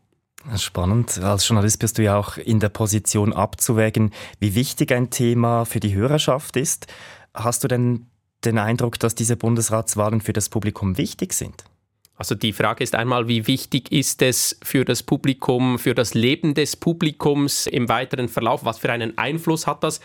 Spannend. 0.56 1.20
Als 1.20 1.48
Journalist 1.48 1.80
bist 1.80 1.98
du 1.98 2.04
ja 2.04 2.18
auch 2.18 2.38
in 2.38 2.60
der 2.60 2.70
Position 2.70 3.34
abzuwägen, 3.34 4.12
wie 4.40 4.56
wichtig 4.56 4.94
ein 4.94 5.10
Thema 5.10 5.66
für 5.66 5.80
die 5.80 5.94
Hörerschaft 5.94 6.56
ist. 6.56 6.88
Hast 7.34 7.64
du 7.64 7.68
denn 7.68 8.08
den 8.46 8.58
Eindruck, 8.58 9.00
dass 9.00 9.16
diese 9.16 9.36
Bundesratswahlen 9.36 10.22
für 10.22 10.34
das 10.34 10.50
Publikum 10.50 10.98
wichtig 10.98 11.34
sind? 11.34 11.66
Also 12.16 12.34
die 12.34 12.54
Frage 12.54 12.84
ist 12.84 12.96
einmal, 12.96 13.28
wie 13.28 13.46
wichtig 13.46 13.92
ist 13.92 14.22
es 14.22 14.58
für 14.64 14.86
das 14.86 15.04
Publikum, 15.04 15.78
für 15.78 15.94
das 15.94 16.14
Leben 16.14 16.56
des 16.56 16.76
Publikums 16.76 17.68
im 17.68 17.90
weiteren 17.90 18.28
Verlauf? 18.28 18.66
Was 18.66 18.80
für 18.80 18.92
einen 18.92 19.18
Einfluss 19.18 19.68
hat 19.68 19.84
das? 19.84 20.00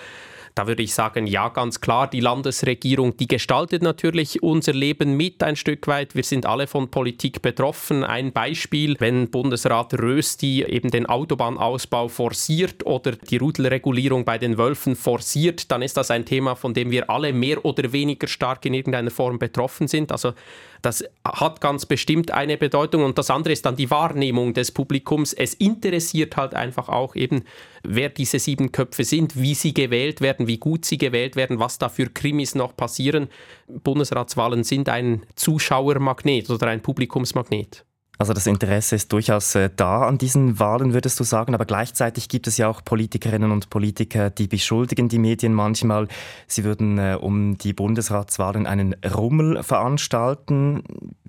Da 0.55 0.67
würde 0.67 0.83
ich 0.83 0.93
sagen, 0.93 1.27
ja, 1.27 1.49
ganz 1.49 1.81
klar, 1.81 2.09
die 2.09 2.21
Landesregierung, 2.21 3.17
die 3.17 3.27
gestaltet 3.27 3.83
natürlich 3.83 4.43
unser 4.43 4.75
Leben 4.75 5.17
mit 5.17 5.43
ein 5.43 5.57
Stück 5.57 5.87
weit. 5.87 6.15
Wir 6.15 6.25
sind 6.25 6.45
alle 6.45 6.67
von 6.67 6.91
Politik 6.91 7.41
betroffen. 7.41 8.05
Ein 8.05 8.33
Beispiel, 8.33 8.97
wenn 8.99 9.31
Bundesrat 9.31 9.95
Rösti 9.95 10.63
eben 10.65 10.91
den 10.91 11.07
Autobahnausbau 11.07 12.09
forciert 12.09 12.85
oder 12.85 13.13
die 13.13 13.39
Rudelregulierung 13.39 14.27
bei 14.27 14.37
den 14.37 14.59
Wölfen 14.59 14.95
forciert, 14.95 15.71
dann 15.71 15.81
ist 15.81 15.97
das 15.97 16.11
ein 16.11 16.27
Thema, 16.27 16.55
von 16.55 16.75
dem 16.75 16.91
wir 16.91 17.09
alle 17.09 17.33
mehr 17.33 17.65
oder 17.65 17.93
weniger 17.93 18.29
stark 18.29 18.67
in 18.67 18.75
irgendeiner 18.75 19.11
Form 19.11 19.39
betroffen 19.39 19.89
sind. 19.89 20.13
Also 20.13 20.35
das 20.83 21.05
hat 21.25 21.61
ganz 21.61 21.87
bestimmt 21.87 22.33
eine 22.33 22.59
Bedeutung 22.59 23.05
und 23.05 23.17
das 23.17 23.31
andere 23.31 23.53
ist 23.53 23.65
dann 23.65 23.77
die 23.77 23.91
Wahrnehmung 23.91 24.53
des 24.53 24.73
Publikums. 24.73 25.33
Es 25.33 25.55
interessiert 25.55 26.37
halt 26.37 26.55
einfach 26.55 26.89
auch 26.89 27.15
eben, 27.15 27.45
wer 27.85 28.09
diese 28.09 28.41
sieben 28.41 28.73
Köpfe 28.73 29.05
sind, 29.05 29.41
wie 29.41 29.55
sie 29.55 29.73
gewählt 29.73 30.21
werden, 30.21 30.49
wie 30.49 30.59
gut 30.59 30.85
sie 30.85 30.99
gewählt 30.99 31.37
werden, 31.37 31.61
was 31.61 31.79
da 31.79 31.89
für 31.89 32.07
Krimis 32.07 32.55
noch 32.57 32.77
passieren. 32.77 33.29
Bundesratswahlen 33.69 34.65
sind 34.65 34.89
ein 34.89 35.23
Zuschauermagnet 35.37 36.51
oder 36.51 36.67
ein 36.67 36.83
Publikumsmagnet. 36.83 37.85
Also 38.19 38.35
das 38.35 38.47
Interesse 38.47 38.95
ist 38.95 39.13
durchaus 39.13 39.55
äh, 39.55 39.71
da 39.75 40.07
an 40.07 40.19
diesen 40.19 40.59
Wahlen, 40.59 40.93
würdest 40.93 41.19
du 41.19 41.25
sagen, 41.25 41.55
aber 41.55 41.65
gleichzeitig 41.65 42.29
gibt 42.29 42.47
es 42.47 42.57
ja 42.57 42.69
auch 42.69 42.85
Politikerinnen 42.85 43.51
und 43.51 43.71
Politiker, 43.71 44.31
die 44.31 44.47
beschuldigen 44.47 45.09
die 45.09 45.19
Medien 45.19 45.55
manchmal, 45.55 46.09
sie 46.47 46.63
würden 46.63 46.99
äh, 46.99 47.19
um 47.21 47.59
die 47.59 47.73
Bundesratswahlen 47.73 48.67
einen 48.67 48.95
Rummel 49.05 49.63
veranstalten. 49.63 50.85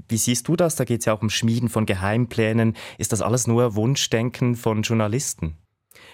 Wie 0.08 0.18
siehst 0.18 0.48
du 0.48 0.56
das? 0.56 0.76
Da 0.76 0.84
geht 0.84 1.00
es 1.00 1.06
ja 1.06 1.14
auch 1.14 1.22
um 1.22 1.30
Schmieden 1.30 1.70
von 1.70 1.86
Geheimplänen. 1.86 2.76
Ist 2.98 3.14
das 3.14 3.22
alles 3.22 3.48
nur 3.48 3.76
Wunschdenken 3.76 4.56
von 4.56 4.84
Journalisten? 4.84 5.58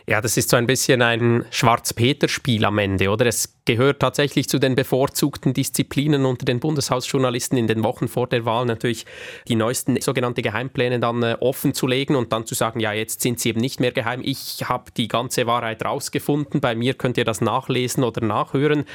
Ja, 0.07 0.21
das 0.21 0.37
ist 0.37 0.49
so 0.49 0.57
ein 0.57 0.65
bisschen 0.65 1.01
ein 1.01 1.45
Schwarz-Peter-Spiel 1.51 2.65
am 2.65 2.77
Ende, 2.79 3.09
oder? 3.09 3.25
Es 3.25 3.55
gehört 3.65 3.99
tatsächlich 3.99 4.49
zu 4.49 4.57
den 4.57 4.75
bevorzugten 4.75 5.53
Disziplinen 5.53 6.25
unter 6.25 6.45
den 6.45 6.59
Bundeshausjournalisten 6.59 7.57
in 7.57 7.67
den 7.67 7.83
Wochen 7.83 8.07
vor 8.07 8.27
der 8.27 8.45
Wahl 8.45 8.65
natürlich 8.65 9.05
die 9.47 9.55
neuesten 9.55 10.01
sogenannte 10.01 10.41
Geheimpläne 10.41 10.99
dann 10.99 11.21
äh, 11.21 11.37
offen 11.39 11.73
zu 11.73 11.85
legen 11.85 12.15
und 12.15 12.33
dann 12.33 12.45
zu 12.45 12.55
sagen, 12.55 12.79
ja, 12.79 12.93
jetzt 12.93 13.21
sind 13.21 13.39
sie 13.39 13.49
eben 13.49 13.61
nicht 13.61 13.79
mehr 13.79 13.91
geheim. 13.91 14.21
Ich 14.23 14.63
habe 14.67 14.91
die 14.95 15.07
ganze 15.07 15.45
Wahrheit 15.45 15.85
rausgefunden. 15.85 16.61
Bei 16.61 16.75
mir 16.75 16.95
könnt 16.95 17.17
ihr 17.17 17.25
das 17.25 17.41
nachlesen 17.41 18.03
oder 18.03 18.25
nachhören. 18.25 18.85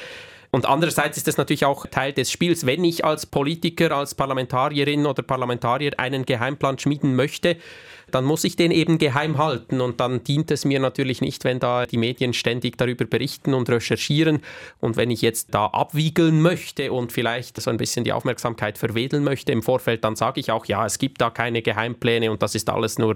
Und 0.55 0.67
andererseits 0.67 1.17
ist 1.17 1.27
es 1.27 1.37
natürlich 1.37 1.65
auch 1.65 1.85
Teil 1.87 2.13
des 2.13 2.31
Spiels, 2.31 2.65
wenn 2.65 2.85
ich 2.85 3.05
als 3.05 3.27
Politiker, 3.27 3.91
als 3.91 4.15
Parlamentarierin 4.15 5.05
oder 5.05 5.25
Parlamentarier 5.25 5.99
einen 5.99 6.25
Geheimplan 6.25 6.79
schmieden 6.79 7.17
möchte, 7.17 7.57
dann 8.11 8.25
muss 8.25 8.45
ich 8.45 8.57
den 8.57 8.71
eben 8.71 8.99
geheim 8.99 9.39
halten 9.39 9.81
und 9.81 10.01
dann 10.01 10.25
dient 10.25 10.51
es 10.51 10.65
mir 10.65 10.81
natürlich 10.81 11.21
nicht, 11.21 11.45
wenn 11.45 11.61
da 11.61 11.87
die 11.87 11.99
Medien 11.99 12.33
ständig 12.33 12.79
darüber 12.79 13.05
berichten 13.05 13.55
und 13.55 13.69
recherchieren 13.69 14.41
und 14.81 14.97
wenn 14.97 15.11
ich 15.11 15.23
jetzt 15.23 15.55
da 15.55 15.67
abwiegeln 15.67 16.41
möchte 16.41 16.93
und 16.93 17.13
vielleicht 17.13 17.61
so 17.61 17.71
ein 17.71 17.77
bisschen 17.77 18.05
die 18.05 18.13
Aufmerksamkeit 18.13 18.79
verwedeln 18.79 19.25
möchte 19.25 19.53
im 19.53 19.63
Vorfeld, 19.63 20.05
dann 20.05 20.17
sage 20.17 20.41
ich 20.41 20.51
auch, 20.51 20.67
ja, 20.67 20.85
es 20.87 20.99
gibt 20.99 21.21
da 21.21 21.31
keine 21.31 21.63
Geheimpläne 21.63 22.31
und 22.31 22.43
das 22.43 22.55
ist 22.55 22.71
alles 22.71 22.99
nur 22.99 23.15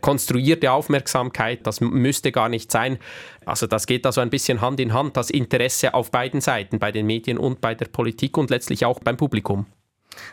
konstruierte 0.00 0.72
Aufmerksamkeit, 0.72 1.66
das 1.66 1.80
müsste 1.80 2.32
gar 2.32 2.48
nicht 2.48 2.70
sein. 2.70 2.98
Also 3.46 3.66
das 3.66 3.86
geht 3.86 4.04
da 4.04 4.12
so 4.12 4.20
ein 4.20 4.30
bisschen 4.30 4.60
Hand 4.60 4.80
in 4.80 4.92
Hand, 4.92 5.16
das 5.16 5.30
Interesse 5.30 5.94
auf 5.94 6.10
beiden 6.10 6.40
Seiten, 6.40 6.78
bei 6.78 6.92
den 6.92 7.06
Medien 7.06 7.38
und 7.38 7.60
bei 7.60 7.74
der 7.74 7.86
Politik 7.86 8.36
und 8.36 8.50
letztlich 8.50 8.84
auch 8.84 9.00
beim 9.00 9.16
Publikum. 9.16 9.66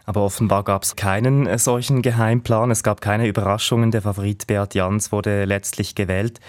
Aber 0.05 0.21
offenbar 0.21 0.63
gab 0.63 0.83
es 0.83 0.95
keinen 0.95 1.47
äh, 1.47 1.57
solchen 1.57 2.01
Geheimplan. 2.01 2.71
Es 2.71 2.83
gab 2.83 3.01
keine 3.01 3.27
Überraschungen. 3.27 3.91
Der 3.91 4.01
Favorit 4.01 4.47
Beat 4.47 4.75
Jans 4.75 5.11
wurde 5.11 5.45
letztlich 5.45 5.95
gewählt. 5.95 6.39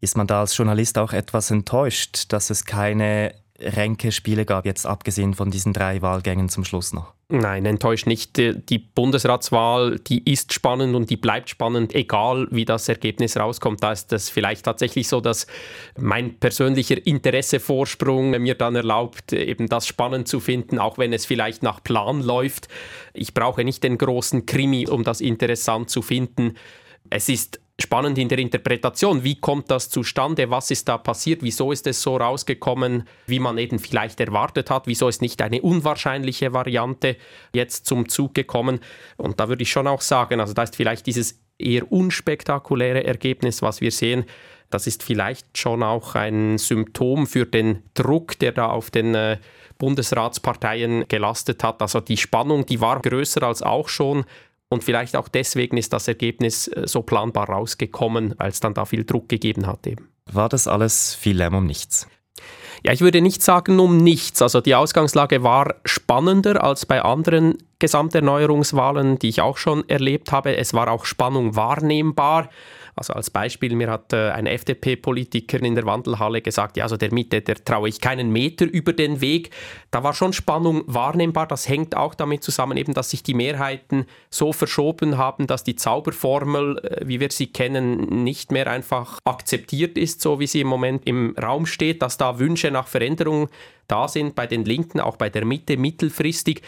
Ist 0.00 0.16
man 0.16 0.26
da 0.26 0.40
als 0.40 0.56
Journalist 0.56 0.98
auch 0.98 1.12
etwas 1.12 1.50
enttäuscht, 1.50 2.32
dass 2.32 2.50
es 2.50 2.64
keine 2.64 3.34
Ränkespiele 3.58 4.44
gab, 4.44 4.66
jetzt 4.66 4.86
abgesehen 4.86 5.34
von 5.34 5.50
diesen 5.50 5.72
drei 5.72 6.02
Wahlgängen 6.02 6.48
zum 6.48 6.64
Schluss 6.64 6.92
noch? 6.92 7.12
Nein, 7.28 7.66
enttäuscht 7.66 8.06
nicht. 8.06 8.36
Die 8.36 8.78
Bundesratswahl, 8.78 9.98
die 9.98 10.30
ist 10.30 10.52
spannend 10.52 10.94
und 10.94 11.10
die 11.10 11.16
bleibt 11.16 11.50
spannend, 11.50 11.92
egal 11.94 12.46
wie 12.52 12.64
das 12.64 12.88
Ergebnis 12.88 13.36
rauskommt. 13.36 13.82
Da 13.82 13.90
ist 13.90 14.12
das 14.12 14.30
vielleicht 14.30 14.64
tatsächlich 14.64 15.08
so, 15.08 15.20
dass 15.20 15.48
mein 15.98 16.38
persönlicher 16.38 17.04
Interessevorsprung 17.04 18.30
mir 18.30 18.54
dann 18.54 18.76
erlaubt, 18.76 19.32
eben 19.32 19.68
das 19.68 19.88
spannend 19.88 20.28
zu 20.28 20.38
finden, 20.38 20.78
auch 20.78 20.98
wenn 20.98 21.12
es 21.12 21.26
vielleicht 21.26 21.64
nach 21.64 21.82
Plan 21.82 22.22
läuft. 22.22 22.68
Ich 23.12 23.34
brauche 23.34 23.64
nicht 23.64 23.82
den 23.82 23.98
großen 23.98 24.46
Krimi, 24.46 24.86
um 24.86 25.02
das 25.02 25.20
interessant 25.20 25.90
zu 25.90 26.02
finden. 26.02 26.54
Es 27.10 27.28
ist 27.28 27.60
spannend 27.80 28.16
in 28.18 28.28
der 28.28 28.38
Interpretation. 28.38 29.22
Wie 29.22 29.38
kommt 29.38 29.70
das 29.70 29.90
zustande? 29.90 30.50
Was 30.50 30.70
ist 30.70 30.88
da 30.88 30.98
passiert? 30.98 31.42
Wieso 31.42 31.72
ist 31.72 31.86
es 31.86 32.00
so 32.00 32.16
rausgekommen, 32.16 33.04
wie 33.26 33.38
man 33.38 33.58
eben 33.58 33.78
vielleicht 33.78 34.18
erwartet 34.20 34.70
hat? 34.70 34.86
Wieso 34.86 35.08
ist 35.08 35.20
nicht 35.20 35.42
eine 35.42 35.60
unwahrscheinliche 35.60 36.52
Variante 36.52 37.16
jetzt 37.52 37.86
zum 37.86 38.08
Zug 38.08 38.34
gekommen? 38.34 38.80
Und 39.16 39.40
da 39.40 39.48
würde 39.48 39.62
ich 39.62 39.70
schon 39.70 39.86
auch 39.86 40.00
sagen, 40.00 40.40
also 40.40 40.54
da 40.54 40.62
ist 40.62 40.76
vielleicht 40.76 41.06
dieses 41.06 41.38
eher 41.58 41.90
unspektakuläre 41.90 43.04
Ergebnis, 43.04 43.62
was 43.62 43.80
wir 43.80 43.90
sehen, 43.90 44.24
das 44.70 44.86
ist 44.86 45.02
vielleicht 45.02 45.56
schon 45.56 45.82
auch 45.82 46.14
ein 46.16 46.58
Symptom 46.58 47.26
für 47.26 47.46
den 47.46 47.82
Druck, 47.94 48.38
der 48.38 48.52
da 48.52 48.66
auf 48.66 48.90
den 48.90 49.14
äh, 49.14 49.38
Bundesratsparteien 49.78 51.06
gelastet 51.08 51.62
hat. 51.62 51.80
Also 51.82 52.00
die 52.00 52.16
Spannung, 52.16 52.66
die 52.66 52.80
war 52.80 53.00
größer 53.00 53.42
als 53.42 53.62
auch 53.62 53.88
schon 53.88 54.24
und 54.68 54.84
vielleicht 54.84 55.16
auch 55.16 55.28
deswegen 55.28 55.76
ist 55.76 55.92
das 55.92 56.08
Ergebnis 56.08 56.68
äh, 56.68 56.86
so 56.86 57.02
planbar 57.02 57.48
rausgekommen, 57.48 58.34
weil 58.38 58.50
es 58.50 58.60
dann 58.60 58.74
da 58.74 58.84
viel 58.84 59.04
Druck 59.04 59.28
gegeben 59.28 59.66
hat 59.66 59.86
eben. 59.86 60.08
War 60.30 60.48
das 60.48 60.66
alles 60.66 61.14
viel 61.14 61.36
Lärm 61.36 61.54
um 61.54 61.66
nichts? 61.66 62.08
Ja, 62.84 62.92
ich 62.92 63.00
würde 63.00 63.20
nicht 63.20 63.42
sagen 63.42 63.80
um 63.80 63.96
nichts. 63.96 64.42
Also 64.42 64.60
die 64.60 64.74
Ausgangslage 64.74 65.42
war 65.42 65.76
spannender 65.84 66.62
als 66.62 66.86
bei 66.86 67.02
anderen 67.02 67.58
Gesamterneuerungswahlen, 67.78 69.18
die 69.18 69.28
ich 69.28 69.40
auch 69.40 69.56
schon 69.56 69.88
erlebt 69.88 70.32
habe. 70.32 70.56
Es 70.56 70.74
war 70.74 70.90
auch 70.90 71.04
Spannung 71.04 71.56
wahrnehmbar. 71.56 72.50
Also 72.96 73.12
als 73.12 73.28
Beispiel, 73.28 73.76
mir 73.76 73.90
hat 73.90 74.14
äh, 74.14 74.30
ein 74.30 74.46
FDP-Politiker 74.46 75.62
in 75.62 75.74
der 75.74 75.84
Wandelhalle 75.84 76.40
gesagt, 76.40 76.78
ja, 76.78 76.84
also 76.84 76.96
der 76.96 77.12
Mitte, 77.12 77.42
der 77.42 77.62
traue 77.62 77.90
ich 77.90 78.00
keinen 78.00 78.30
Meter 78.30 78.64
über 78.64 78.94
den 78.94 79.20
Weg. 79.20 79.50
Da 79.90 80.02
war 80.02 80.14
schon 80.14 80.32
Spannung 80.32 80.82
wahrnehmbar. 80.86 81.46
Das 81.46 81.68
hängt 81.68 81.94
auch 81.94 82.14
damit 82.14 82.42
zusammen, 82.42 82.78
eben, 82.78 82.94
dass 82.94 83.10
sich 83.10 83.22
die 83.22 83.34
Mehrheiten 83.34 84.06
so 84.30 84.54
verschoben 84.54 85.18
haben, 85.18 85.46
dass 85.46 85.62
die 85.62 85.76
Zauberformel, 85.76 86.78
äh, 86.78 87.06
wie 87.06 87.20
wir 87.20 87.30
sie 87.30 87.48
kennen, 87.48 88.24
nicht 88.24 88.50
mehr 88.50 88.66
einfach 88.66 89.18
akzeptiert 89.24 89.98
ist, 89.98 90.22
so 90.22 90.40
wie 90.40 90.46
sie 90.46 90.62
im 90.62 90.68
Moment 90.68 91.06
im 91.06 91.36
Raum 91.36 91.66
steht, 91.66 92.00
dass 92.00 92.16
da 92.16 92.38
Wünsche 92.38 92.70
nach 92.70 92.88
Veränderung 92.88 93.50
da 93.88 94.08
sind 94.08 94.34
bei 94.34 94.46
den 94.46 94.64
Linken, 94.64 95.00
auch 95.00 95.16
bei 95.16 95.28
der 95.28 95.44
Mitte 95.44 95.76
mittelfristig. 95.76 96.62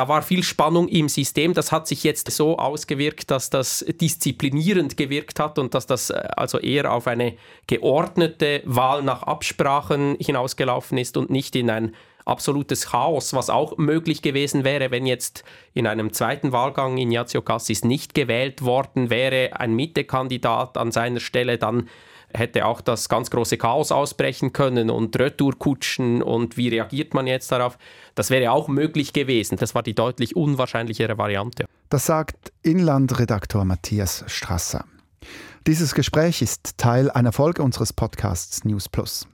Da 0.00 0.08
war 0.08 0.22
viel 0.22 0.42
Spannung 0.42 0.88
im 0.88 1.10
System. 1.10 1.52
Das 1.52 1.72
hat 1.72 1.86
sich 1.86 2.04
jetzt 2.04 2.30
so 2.30 2.56
ausgewirkt, 2.56 3.30
dass 3.30 3.50
das 3.50 3.84
disziplinierend 3.86 4.96
gewirkt 4.96 5.38
hat 5.38 5.58
und 5.58 5.74
dass 5.74 5.84
das 5.84 6.08
äh, 6.08 6.14
also 6.38 6.58
eher 6.58 6.90
auf 6.90 7.06
eine 7.06 7.34
geordnete 7.66 8.62
Wahl 8.64 9.02
nach 9.02 9.24
Absprachen 9.24 10.16
hinausgelaufen 10.18 10.96
ist 10.96 11.18
und 11.18 11.28
nicht 11.28 11.54
in 11.54 11.68
ein 11.68 11.94
absolutes 12.24 12.92
Chaos, 12.92 13.34
was 13.34 13.50
auch 13.50 13.76
möglich 13.76 14.22
gewesen 14.22 14.64
wäre, 14.64 14.90
wenn 14.90 15.04
jetzt 15.04 15.44
in 15.74 15.86
einem 15.86 16.14
zweiten 16.14 16.50
Wahlgang 16.50 16.96
Ignazio 16.96 17.42
Cassis 17.42 17.84
nicht 17.84 18.14
gewählt 18.14 18.62
worden 18.62 19.10
wäre, 19.10 19.60
ein 19.60 19.74
Mittekandidat 19.74 20.78
an 20.78 20.92
seiner 20.92 21.20
Stelle, 21.20 21.58
dann 21.58 21.90
hätte 22.34 22.66
auch 22.66 22.80
das 22.80 23.08
ganz 23.08 23.30
große 23.30 23.56
Chaos 23.58 23.92
ausbrechen 23.92 24.52
können 24.52 24.90
und 24.90 25.18
Retourkutschen 25.18 26.22
und 26.22 26.56
wie 26.56 26.68
reagiert 26.68 27.14
man 27.14 27.26
jetzt 27.26 27.50
darauf? 27.52 27.78
Das 28.14 28.30
wäre 28.30 28.52
auch 28.52 28.68
möglich 28.68 29.12
gewesen. 29.12 29.56
Das 29.56 29.74
war 29.74 29.82
die 29.82 29.94
deutlich 29.94 30.36
unwahrscheinlichere 30.36 31.18
Variante. 31.18 31.66
Das 31.88 32.06
sagt 32.06 32.52
Inlandredaktor 32.62 33.64
Matthias 33.64 34.24
Strasser. 34.26 34.84
Dieses 35.66 35.94
Gespräch 35.94 36.40
ist 36.40 36.78
Teil 36.78 37.10
einer 37.10 37.32
Folge 37.32 37.62
unseres 37.62 37.92
Podcasts 37.92 38.64
News 38.64 38.88
Plus. 38.88 39.26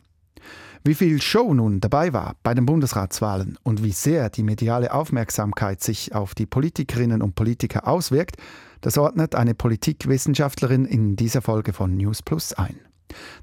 Wie 0.86 0.94
viel 0.94 1.20
Show 1.20 1.52
nun 1.52 1.80
dabei 1.80 2.12
war 2.12 2.36
bei 2.44 2.54
den 2.54 2.64
Bundesratswahlen 2.64 3.58
und 3.64 3.82
wie 3.82 3.90
sehr 3.90 4.30
die 4.30 4.44
mediale 4.44 4.94
Aufmerksamkeit 4.94 5.82
sich 5.82 6.14
auf 6.14 6.34
die 6.36 6.46
Politikerinnen 6.46 7.22
und 7.22 7.34
Politiker 7.34 7.88
auswirkt, 7.88 8.36
das 8.82 8.96
ordnet 8.96 9.34
eine 9.34 9.56
Politikwissenschaftlerin 9.56 10.84
in 10.84 11.16
dieser 11.16 11.42
Folge 11.42 11.72
von 11.72 11.96
News 11.96 12.22
Plus 12.22 12.52
ein. 12.52 12.85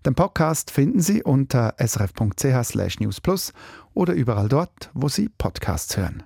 Den 0.06 0.16
Podcast 0.16 0.72
finden 0.72 1.02
Sie 1.02 1.24
unter 1.24 1.76
srf.ch/newsplus 1.78 3.54
oder 3.94 4.14
überall 4.14 4.50
dort, 4.50 4.90
wo 4.94 5.08
Sie 5.10 5.30
Podcasts 5.30 5.98
hören. 5.98 6.24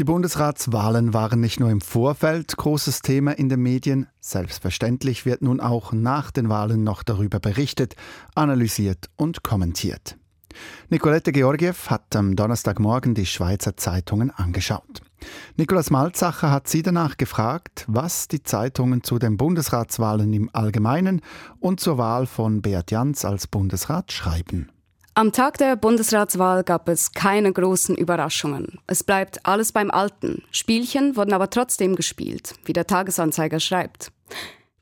Die 0.00 0.04
Bundesratswahlen 0.04 1.12
waren 1.12 1.40
nicht 1.40 1.60
nur 1.60 1.68
im 1.68 1.82
Vorfeld 1.82 2.56
großes 2.56 3.02
Thema 3.02 3.32
in 3.32 3.50
den 3.50 3.60
Medien, 3.60 4.06
selbstverständlich 4.18 5.26
wird 5.26 5.42
nun 5.42 5.60
auch 5.60 5.92
nach 5.92 6.30
den 6.30 6.48
Wahlen 6.48 6.82
noch 6.82 7.02
darüber 7.02 7.38
berichtet, 7.38 7.96
analysiert 8.34 9.10
und 9.16 9.42
kommentiert. 9.42 10.16
Nicolette 10.88 11.32
Georgiev 11.32 11.90
hat 11.90 12.16
am 12.16 12.34
Donnerstagmorgen 12.34 13.14
die 13.14 13.26
Schweizer 13.26 13.76
Zeitungen 13.76 14.30
angeschaut. 14.30 15.02
Nikolaus 15.56 15.90
Malzacher 15.90 16.50
hat 16.50 16.68
sie 16.68 16.82
danach 16.82 17.16
gefragt, 17.16 17.84
was 17.88 18.28
die 18.28 18.42
Zeitungen 18.42 19.02
zu 19.02 19.18
den 19.18 19.36
Bundesratswahlen 19.36 20.32
im 20.32 20.50
Allgemeinen 20.52 21.20
und 21.58 21.80
zur 21.80 21.98
Wahl 21.98 22.26
von 22.26 22.62
Beat 22.62 22.90
Jans 22.90 23.24
als 23.24 23.46
Bundesrat 23.46 24.12
schreiben. 24.12 24.70
Am 25.14 25.32
Tag 25.32 25.58
der 25.58 25.76
Bundesratswahl 25.76 26.62
gab 26.62 26.88
es 26.88 27.12
keine 27.12 27.52
großen 27.52 27.96
Überraschungen. 27.96 28.78
Es 28.86 29.02
bleibt 29.02 29.44
alles 29.44 29.72
beim 29.72 29.90
Alten. 29.90 30.44
Spielchen 30.50 31.16
wurden 31.16 31.32
aber 31.32 31.50
trotzdem 31.50 31.96
gespielt, 31.96 32.54
wie 32.64 32.72
der 32.72 32.86
Tagesanzeiger 32.86 33.60
schreibt. 33.60 34.12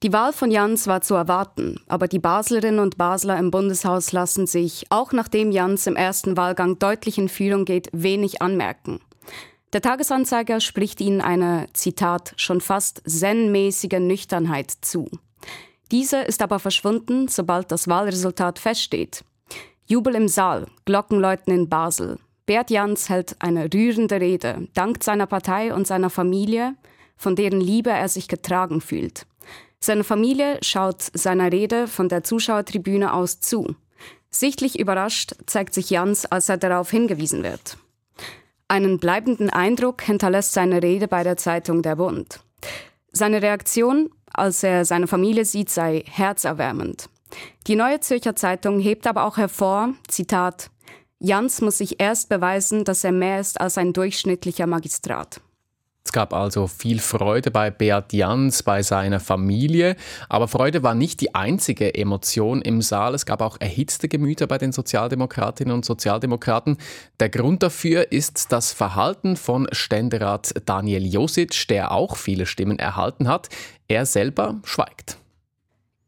Die 0.05 0.13
Wahl 0.13 0.33
von 0.33 0.53
Jans 0.53 0.87
war 0.87 1.01
zu 1.01 1.15
erwarten, 1.15 1.81
aber 1.89 2.07
die 2.07 2.21
Baslerinnen 2.21 2.79
und 2.79 2.99
Basler 2.99 3.37
im 3.37 3.51
Bundeshaus 3.51 4.13
lassen 4.13 4.47
sich, 4.47 4.87
auch 4.91 5.13
nachdem 5.13 5.51
Jans 5.51 5.89
im 5.89 5.97
ersten 5.97 6.37
Wahlgang 6.37 6.79
deutlich 6.79 7.19
in 7.19 7.29
Führung 7.29 7.65
geht, 7.65 7.89
wenig 7.93 8.41
anmerken. 8.41 9.01
Der 9.75 9.83
Tagesanzeiger 9.83 10.61
spricht 10.61 11.01
ihnen 11.01 11.21
eine, 11.21 11.67
Zitat, 11.75 12.33
schon 12.37 12.61
fast 12.63 13.03
zen-mäßige 13.07 13.99
Nüchternheit 14.01 14.71
zu. 14.81 15.11
Diese 15.91 16.19
ist 16.19 16.41
aber 16.41 16.59
verschwunden, 16.59 17.29
sobald 17.29 17.71
das 17.71 17.87
Wahlresultat 17.87 18.59
feststeht. 18.59 19.25
Jubel 19.87 20.15
im 20.15 20.29
Saal, 20.29 20.67
Glockenläuten 20.87 21.53
in 21.53 21.69
Basel. 21.69 22.19
Bert 22.47 22.71
Jans 22.71 23.11
hält 23.11 23.37
eine 23.41 23.73
rührende 23.73 24.21
Rede, 24.21 24.69
dankt 24.73 25.03
seiner 25.03 25.27
Partei 25.27 25.75
und 25.75 25.87
seiner 25.87 26.09
Familie, 26.09 26.75
von 27.17 27.37
deren 27.37 27.61
Liebe 27.61 27.91
er 27.91 28.09
sich 28.09 28.29
getragen 28.29 28.81
fühlt. 28.81 29.27
Seine 29.81 30.05
Familie 30.05 30.59
schaut 30.63 31.03
seiner 31.13 31.53
Rede 31.53 31.89
von 31.89 32.09
der 32.09 32.23
Zuschauertribüne 32.23 33.13
aus 33.13 33.41
zu. 33.41 33.77
Sichtlich 34.31 34.79
überrascht 34.79 35.35
zeigt 35.47 35.75
sich 35.75 35.91
Jans, 35.91 36.27
als 36.27 36.49
er 36.49 36.57
darauf 36.57 36.91
hingewiesen 36.91 37.43
wird. 37.43 37.77
Einen 38.71 38.99
bleibenden 38.99 39.49
Eindruck 39.49 40.03
hinterlässt 40.03 40.53
seine 40.53 40.83
Rede 40.83 41.09
bei 41.09 41.23
der 41.25 41.39
Zeitung 41.39 41.81
Der 41.81 41.97
Bund. 41.97 42.41
Seine 43.11 43.41
Reaktion, 43.41 44.11
als 44.31 44.63
er 44.63 44.85
seine 44.85 45.07
Familie 45.07 45.47
sieht, 45.47 45.71
sei 45.71 46.05
herzerwärmend. 46.07 47.09
Die 47.67 47.77
Neue 47.77 48.01
Zürcher 48.01 48.37
Zeitung 48.37 48.79
hebt 48.79 49.07
aber 49.07 49.25
auch 49.25 49.39
hervor, 49.39 49.95
Zitat, 50.07 50.71
Jans 51.19 51.63
muss 51.63 51.79
sich 51.79 51.99
erst 51.99 52.29
beweisen, 52.29 52.85
dass 52.85 53.05
er 53.05 53.13
mehr 53.13 53.41
ist 53.41 53.59
als 53.59 53.79
ein 53.79 53.95
durchschnittlicher 53.95 54.67
Magistrat. 54.67 55.41
Es 56.09 56.13
gab 56.13 56.33
also 56.33 56.69
viel 56.69 57.01
Freude 57.01 57.51
bei 57.51 57.71
Beat 57.71 58.15
Jans, 58.15 58.63
bei 58.63 58.83
seiner 58.83 59.21
Familie. 59.21 59.95
Aber 60.31 60.49
Freude 60.49 60.83
war 60.83 60.95
nicht 60.95 61.21
die 61.21 61.35
einzige 61.35 61.95
Emotion 61.95 62.63
im 62.63 62.81
Saal. 62.81 63.15
Es 63.15 63.27
gab 63.27 63.43
auch 63.43 63.59
erhitzte 63.61 64.09
Gemüter 64.09 64.47
bei 64.47 64.57
den 64.57 64.73
Sozialdemokratinnen 64.73 65.75
und 65.75 65.85
Sozialdemokraten. 65.85 66.79
Der 67.21 67.29
Grund 67.29 67.63
dafür 67.63 68.11
ist 68.11 68.53
das 68.53 68.73
Verhalten 68.73 69.37
von 69.37 69.69
Ständerat 69.71 70.55
Daniel 70.65 71.05
Josic, 71.05 71.69
der 71.69 71.93
auch 71.93 72.17
viele 72.17 72.47
Stimmen 72.47 72.79
erhalten 72.79 73.29
hat. 73.29 73.51
Er 73.87 74.07
selber 74.07 74.55
schweigt. 74.65 75.19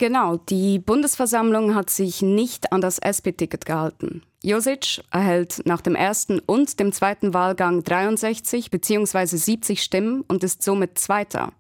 Genau, 0.01 0.39
die 0.39 0.79
Bundesversammlung 0.79 1.75
hat 1.75 1.91
sich 1.91 2.23
nicht 2.23 2.73
an 2.73 2.81
das 2.81 2.99
SP-Ticket 3.05 3.67
gehalten. 3.67 4.23
Josic 4.43 5.03
erhält 5.11 5.61
nach 5.67 5.83
dem 5.83 5.95
ersten 5.95 6.39
und 6.39 6.81
dem 6.81 6.91
zweiten 6.95 7.35
Wahlgang 7.35 7.85
63 7.85 8.71
bzw. 8.71 9.27
70 9.27 9.83
Stimmen 9.83 10.23
und 10.23 10.43
ist 10.43 10.63
somit 10.63 10.99
Zweiter. 10.99 11.53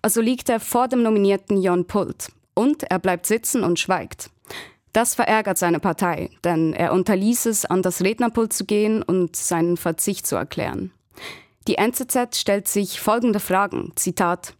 Also 0.00 0.20
liegt 0.20 0.48
er 0.48 0.60
vor 0.60 0.86
dem 0.86 1.02
nominierten 1.02 1.60
Jon 1.60 1.88
Pult. 1.88 2.30
Und 2.54 2.84
er 2.84 3.00
bleibt 3.00 3.26
sitzen 3.26 3.64
und 3.64 3.80
schweigt. 3.80 4.30
Das 4.92 5.16
verärgert 5.16 5.58
seine 5.58 5.80
Partei, 5.80 6.30
denn 6.44 6.74
er 6.74 6.92
unterließ 6.92 7.46
es, 7.46 7.64
an 7.64 7.82
das 7.82 8.00
Rednerpult 8.00 8.52
zu 8.52 8.64
gehen 8.64 9.02
und 9.02 9.34
seinen 9.34 9.76
Verzicht 9.76 10.24
zu 10.24 10.36
erklären. 10.36 10.92
Die 11.66 11.78
NZZ 11.78 12.38
stellt 12.38 12.68
sich 12.68 13.00
folgende 13.00 13.40
Fragen, 13.40 13.90
Zitat, 13.96 14.54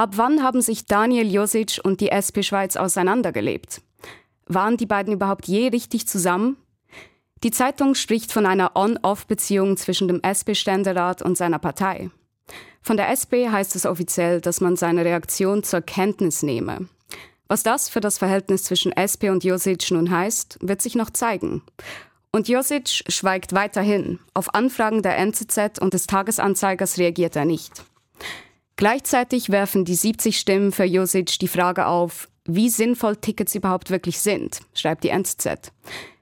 Ab 0.00 0.16
wann 0.16 0.42
haben 0.42 0.62
sich 0.62 0.86
Daniel 0.86 1.30
Josic 1.30 1.78
und 1.84 2.00
die 2.00 2.08
SP 2.08 2.40
Schweiz 2.40 2.76
auseinandergelebt? 2.76 3.82
Waren 4.46 4.78
die 4.78 4.86
beiden 4.86 5.12
überhaupt 5.12 5.46
je 5.46 5.68
richtig 5.68 6.08
zusammen? 6.08 6.56
Die 7.42 7.50
Zeitung 7.50 7.94
spricht 7.94 8.32
von 8.32 8.46
einer 8.46 8.76
On-Off-Beziehung 8.76 9.76
zwischen 9.76 10.08
dem 10.08 10.22
SP-Ständerat 10.24 11.20
und 11.20 11.36
seiner 11.36 11.58
Partei. 11.58 12.08
Von 12.80 12.96
der 12.96 13.10
SP 13.12 13.52
heißt 13.52 13.76
es 13.76 13.84
offiziell, 13.84 14.40
dass 14.40 14.62
man 14.62 14.74
seine 14.76 15.04
Reaktion 15.04 15.64
zur 15.64 15.82
Kenntnis 15.82 16.42
nehme. 16.42 16.88
Was 17.46 17.62
das 17.62 17.90
für 17.90 18.00
das 18.00 18.16
Verhältnis 18.16 18.64
zwischen 18.64 18.92
SP 18.96 19.28
und 19.28 19.44
Josic 19.44 19.90
nun 19.90 20.10
heißt, 20.10 20.60
wird 20.62 20.80
sich 20.80 20.94
noch 20.94 21.10
zeigen. 21.10 21.60
Und 22.32 22.48
Josic 22.48 23.04
schweigt 23.08 23.52
weiterhin. 23.52 24.18
Auf 24.32 24.54
Anfragen 24.54 25.02
der 25.02 25.18
NZZ 25.18 25.78
und 25.78 25.92
des 25.92 26.06
Tagesanzeigers 26.06 26.96
reagiert 26.96 27.36
er 27.36 27.44
nicht. 27.44 27.84
Gleichzeitig 28.80 29.50
werfen 29.50 29.84
die 29.84 29.94
70 29.94 30.38
Stimmen 30.38 30.72
für 30.72 30.84
Josic 30.84 31.38
die 31.38 31.48
Frage 31.48 31.84
auf, 31.84 32.30
wie 32.46 32.70
sinnvoll 32.70 33.14
Tickets 33.14 33.54
überhaupt 33.54 33.90
wirklich 33.90 34.20
sind, 34.20 34.60
schreibt 34.72 35.04
die 35.04 35.10
NZZ. 35.10 35.70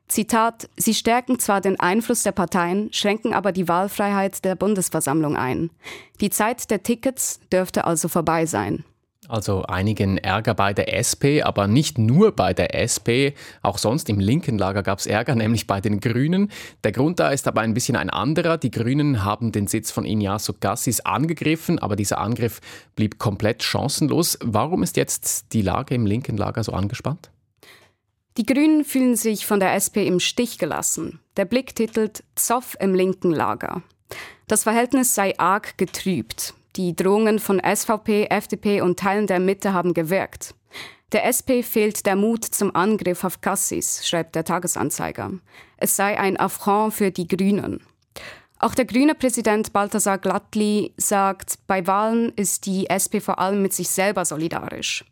Zitat, 0.08 0.68
sie 0.76 0.92
stärken 0.92 1.38
zwar 1.38 1.60
den 1.60 1.78
Einfluss 1.78 2.24
der 2.24 2.32
Parteien, 2.32 2.92
schränken 2.92 3.32
aber 3.32 3.52
die 3.52 3.68
Wahlfreiheit 3.68 4.44
der 4.44 4.56
Bundesversammlung 4.56 5.36
ein. 5.36 5.70
Die 6.20 6.30
Zeit 6.30 6.68
der 6.72 6.82
Tickets 6.82 7.38
dürfte 7.52 7.84
also 7.84 8.08
vorbei 8.08 8.44
sein. 8.44 8.84
Also 9.28 9.64
einigen 9.64 10.16
Ärger 10.16 10.54
bei 10.54 10.72
der 10.72 10.96
SP, 10.96 11.44
aber 11.44 11.66
nicht 11.68 11.98
nur 11.98 12.32
bei 12.32 12.54
der 12.54 12.74
SP. 12.74 13.36
Auch 13.60 13.76
sonst 13.76 14.08
im 14.08 14.18
linken 14.18 14.56
Lager 14.56 14.82
gab 14.82 14.98
es 14.98 15.06
Ärger, 15.06 15.34
nämlich 15.36 15.66
bei 15.66 15.82
den 15.82 16.00
Grünen. 16.00 16.50
Der 16.82 16.92
Grund 16.92 17.20
da 17.20 17.28
ist 17.28 17.46
aber 17.46 17.60
ein 17.60 17.74
bisschen 17.74 17.94
ein 17.96 18.08
anderer. 18.08 18.56
Die 18.56 18.70
Grünen 18.70 19.24
haben 19.24 19.52
den 19.52 19.66
Sitz 19.66 19.90
von 19.90 20.06
Ignacio 20.06 20.54
Gassis 20.58 21.00
angegriffen, 21.00 21.78
aber 21.78 21.94
dieser 21.94 22.18
Angriff 22.18 22.60
blieb 22.96 23.18
komplett 23.18 23.62
chancenlos. 23.62 24.38
Warum 24.42 24.82
ist 24.82 24.96
jetzt 24.96 25.52
die 25.52 25.62
Lage 25.62 25.94
im 25.94 26.06
linken 26.06 26.38
Lager 26.38 26.64
so 26.64 26.72
angespannt? 26.72 27.30
Die 28.38 28.46
Grünen 28.46 28.84
fühlen 28.84 29.16
sich 29.16 29.44
von 29.44 29.60
der 29.60 29.74
SP 29.76 30.06
im 30.06 30.20
Stich 30.20 30.58
gelassen. 30.58 31.20
Der 31.36 31.44
Blick 31.44 31.74
titelt 31.74 32.24
Zoff 32.34 32.76
im 32.80 32.94
linken 32.94 33.32
Lager. 33.32 33.82
Das 34.46 34.62
Verhältnis 34.62 35.14
sei 35.14 35.38
arg 35.38 35.76
getrübt. 35.76 36.54
Die 36.78 36.94
Drohungen 36.94 37.40
von 37.40 37.60
SVP, 37.60 38.26
FDP 38.30 38.82
und 38.82 39.00
Teilen 39.00 39.26
der 39.26 39.40
Mitte 39.40 39.72
haben 39.72 39.94
gewirkt. 39.94 40.54
Der 41.10 41.26
SP 41.26 41.66
fehlt 41.66 42.06
der 42.06 42.14
Mut 42.14 42.44
zum 42.44 42.72
Angriff 42.76 43.24
auf 43.24 43.40
Cassis, 43.40 44.06
schreibt 44.06 44.36
der 44.36 44.44
Tagesanzeiger. 44.44 45.32
Es 45.76 45.96
sei 45.96 46.16
ein 46.16 46.36
Affront 46.36 46.94
für 46.94 47.10
die 47.10 47.26
Grünen. 47.26 47.80
Auch 48.60 48.76
der 48.76 48.84
grüne 48.84 49.16
Präsident 49.16 49.72
Balthasar 49.72 50.18
Glattli 50.18 50.94
sagt, 50.96 51.58
bei 51.66 51.84
Wahlen 51.88 52.30
ist 52.36 52.64
die 52.66 52.88
SP 52.94 53.18
vor 53.18 53.40
allem 53.40 53.60
mit 53.60 53.72
sich 53.72 53.88
selber 53.88 54.24
solidarisch. 54.24 55.04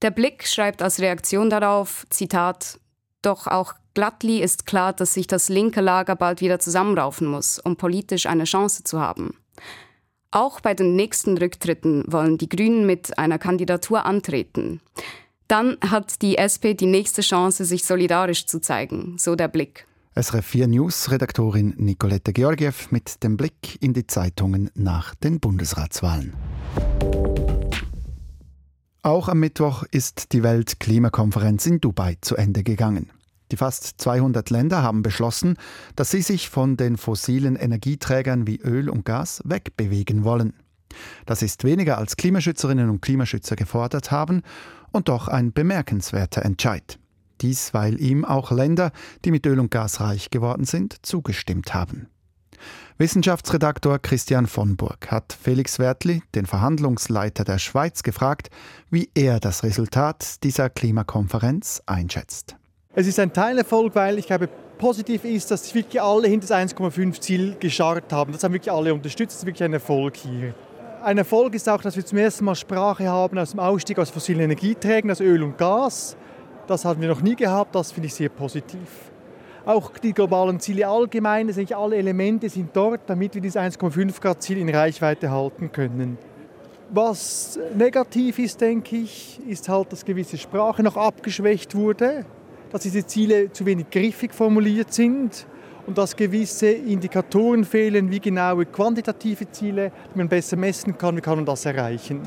Der 0.00 0.10
Blick 0.10 0.46
schreibt 0.46 0.80
als 0.80 0.98
Reaktion 0.98 1.50
darauf, 1.50 2.06
Zitat, 2.08 2.80
doch 3.20 3.46
auch 3.46 3.74
Glattli 3.92 4.40
ist 4.40 4.64
klar, 4.64 4.94
dass 4.94 5.12
sich 5.12 5.26
das 5.26 5.50
linke 5.50 5.82
Lager 5.82 6.16
bald 6.16 6.40
wieder 6.40 6.58
zusammenraufen 6.58 7.26
muss, 7.26 7.58
um 7.58 7.76
politisch 7.76 8.24
eine 8.24 8.44
Chance 8.44 8.82
zu 8.84 8.98
haben. 8.98 9.36
Auch 10.36 10.60
bei 10.60 10.74
den 10.74 10.96
nächsten 10.96 11.38
Rücktritten 11.38 12.04
wollen 12.08 12.36
die 12.36 12.50
Grünen 12.50 12.84
mit 12.84 13.16
einer 13.16 13.38
Kandidatur 13.38 14.04
antreten. 14.04 14.82
Dann 15.48 15.78
hat 15.80 16.20
die 16.20 16.36
SP 16.36 16.76
die 16.76 16.84
nächste 16.84 17.22
Chance, 17.22 17.64
sich 17.64 17.86
solidarisch 17.86 18.44
zu 18.44 18.60
zeigen, 18.60 19.16
so 19.16 19.34
der 19.34 19.48
Blick. 19.48 19.86
SRF 20.14 20.44
4 20.44 20.68
News 20.68 21.10
Redaktorin 21.10 21.72
Nicolette 21.78 22.34
Georgiev 22.34 22.90
mit 22.90 23.22
dem 23.24 23.38
Blick 23.38 23.78
in 23.80 23.94
die 23.94 24.06
Zeitungen 24.06 24.70
nach 24.74 25.14
den 25.14 25.40
Bundesratswahlen. 25.40 26.34
Auch 29.02 29.30
am 29.30 29.40
Mittwoch 29.40 29.84
ist 29.90 30.34
die 30.34 30.42
Weltklimakonferenz 30.42 31.64
in 31.64 31.80
Dubai 31.80 32.18
zu 32.20 32.36
Ende 32.36 32.62
gegangen. 32.62 33.10
Die 33.52 33.56
fast 33.56 34.00
200 34.00 34.50
Länder 34.50 34.82
haben 34.82 35.02
beschlossen, 35.02 35.56
dass 35.94 36.10
sie 36.10 36.22
sich 36.22 36.48
von 36.50 36.76
den 36.76 36.96
fossilen 36.96 37.56
Energieträgern 37.56 38.46
wie 38.46 38.60
Öl 38.60 38.88
und 38.88 39.04
Gas 39.04 39.42
wegbewegen 39.44 40.24
wollen. 40.24 40.54
Das 41.26 41.42
ist 41.42 41.64
weniger 41.64 41.98
als 41.98 42.16
Klimaschützerinnen 42.16 42.90
und 42.90 43.02
Klimaschützer 43.02 43.56
gefordert 43.56 44.10
haben 44.10 44.42
und 44.92 45.08
doch 45.08 45.28
ein 45.28 45.52
bemerkenswerter 45.52 46.44
Entscheid. 46.44 46.98
Dies, 47.40 47.74
weil 47.74 48.00
ihm 48.00 48.24
auch 48.24 48.50
Länder, 48.50 48.92
die 49.24 49.30
mit 49.30 49.46
Öl 49.46 49.60
und 49.60 49.70
Gas 49.70 50.00
reich 50.00 50.30
geworden 50.30 50.64
sind, 50.64 50.96
zugestimmt 51.02 51.74
haben. 51.74 52.08
Wissenschaftsredaktor 52.98 53.98
Christian 53.98 54.46
von 54.46 54.76
Burg 54.76 55.10
hat 55.10 55.36
Felix 55.38 55.78
Wertli, 55.78 56.22
den 56.34 56.46
Verhandlungsleiter 56.46 57.44
der 57.44 57.58
Schweiz, 57.58 58.02
gefragt, 58.02 58.48
wie 58.90 59.10
er 59.14 59.38
das 59.38 59.62
Resultat 59.62 60.42
dieser 60.42 60.70
Klimakonferenz 60.70 61.82
einschätzt. 61.84 62.56
Es 62.98 63.06
ist 63.06 63.20
ein 63.20 63.30
Teilerfolg, 63.30 63.94
weil 63.94 64.18
ich 64.18 64.26
glaube, 64.26 64.48
positiv 64.78 65.26
ist, 65.26 65.50
dass 65.50 65.74
wirklich 65.74 66.00
alle 66.00 66.28
hinter 66.28 66.46
das 66.46 66.56
1,5 66.56 67.20
Ziel 67.20 67.54
gescharrt 67.60 68.10
haben. 68.10 68.32
Das 68.32 68.42
haben 68.42 68.54
wirklich 68.54 68.72
alle 68.72 68.94
unterstützt. 68.94 69.34
Das 69.34 69.42
ist 69.42 69.46
wirklich 69.46 69.64
ein 69.64 69.74
Erfolg 69.74 70.16
hier. 70.16 70.54
Ein 71.02 71.18
Erfolg 71.18 71.54
ist 71.54 71.68
auch, 71.68 71.82
dass 71.82 71.94
wir 71.94 72.06
zum 72.06 72.16
ersten 72.16 72.46
Mal 72.46 72.54
Sprache 72.54 73.06
haben 73.06 73.36
aus 73.36 73.50
dem 73.50 73.60
Ausstieg 73.60 73.98
aus 73.98 74.08
fossilen 74.08 74.40
Energieträgern, 74.40 75.10
aus 75.10 75.20
Öl 75.20 75.42
und 75.42 75.58
Gas. 75.58 76.16
Das 76.68 76.86
hatten 76.86 77.02
wir 77.02 77.08
noch 77.08 77.20
nie 77.20 77.36
gehabt. 77.36 77.74
Das 77.74 77.92
finde 77.92 78.06
ich 78.06 78.14
sehr 78.14 78.30
positiv. 78.30 79.10
Auch 79.66 79.90
die 79.98 80.14
globalen 80.14 80.58
Ziele 80.58 80.88
allgemein, 80.88 81.48
also 81.48 81.62
alle 81.76 81.96
Elemente 81.96 82.48
sind 82.48 82.70
dort, 82.72 83.02
damit 83.08 83.34
wir 83.34 83.42
dieses 83.42 83.60
1,5 83.60 84.22
Grad 84.22 84.42
Ziel 84.42 84.56
in 84.56 84.70
Reichweite 84.70 85.30
halten 85.30 85.70
können. 85.70 86.16
Was 86.88 87.58
negativ 87.74 88.38
ist, 88.38 88.58
denke 88.58 88.96
ich, 88.96 89.38
ist 89.46 89.68
halt, 89.68 89.92
dass 89.92 90.02
gewisse 90.02 90.38
Sprache 90.38 90.82
noch 90.82 90.96
abgeschwächt 90.96 91.74
wurde 91.74 92.24
dass 92.76 92.82
diese 92.82 93.06
Ziele 93.06 93.50
zu 93.50 93.64
wenig 93.64 93.88
griffig 93.90 94.34
formuliert 94.34 94.92
sind 94.92 95.46
und 95.86 95.96
dass 95.96 96.14
gewisse 96.14 96.68
Indikatoren 96.68 97.64
fehlen, 97.64 98.10
wie 98.10 98.20
genaue 98.20 98.66
quantitative 98.66 99.50
Ziele, 99.50 99.90
die 100.12 100.18
man 100.18 100.28
besser 100.28 100.58
messen 100.58 100.98
kann, 100.98 101.16
wie 101.16 101.22
kann 101.22 101.36
man 101.36 101.46
das 101.46 101.64
erreichen. 101.64 102.20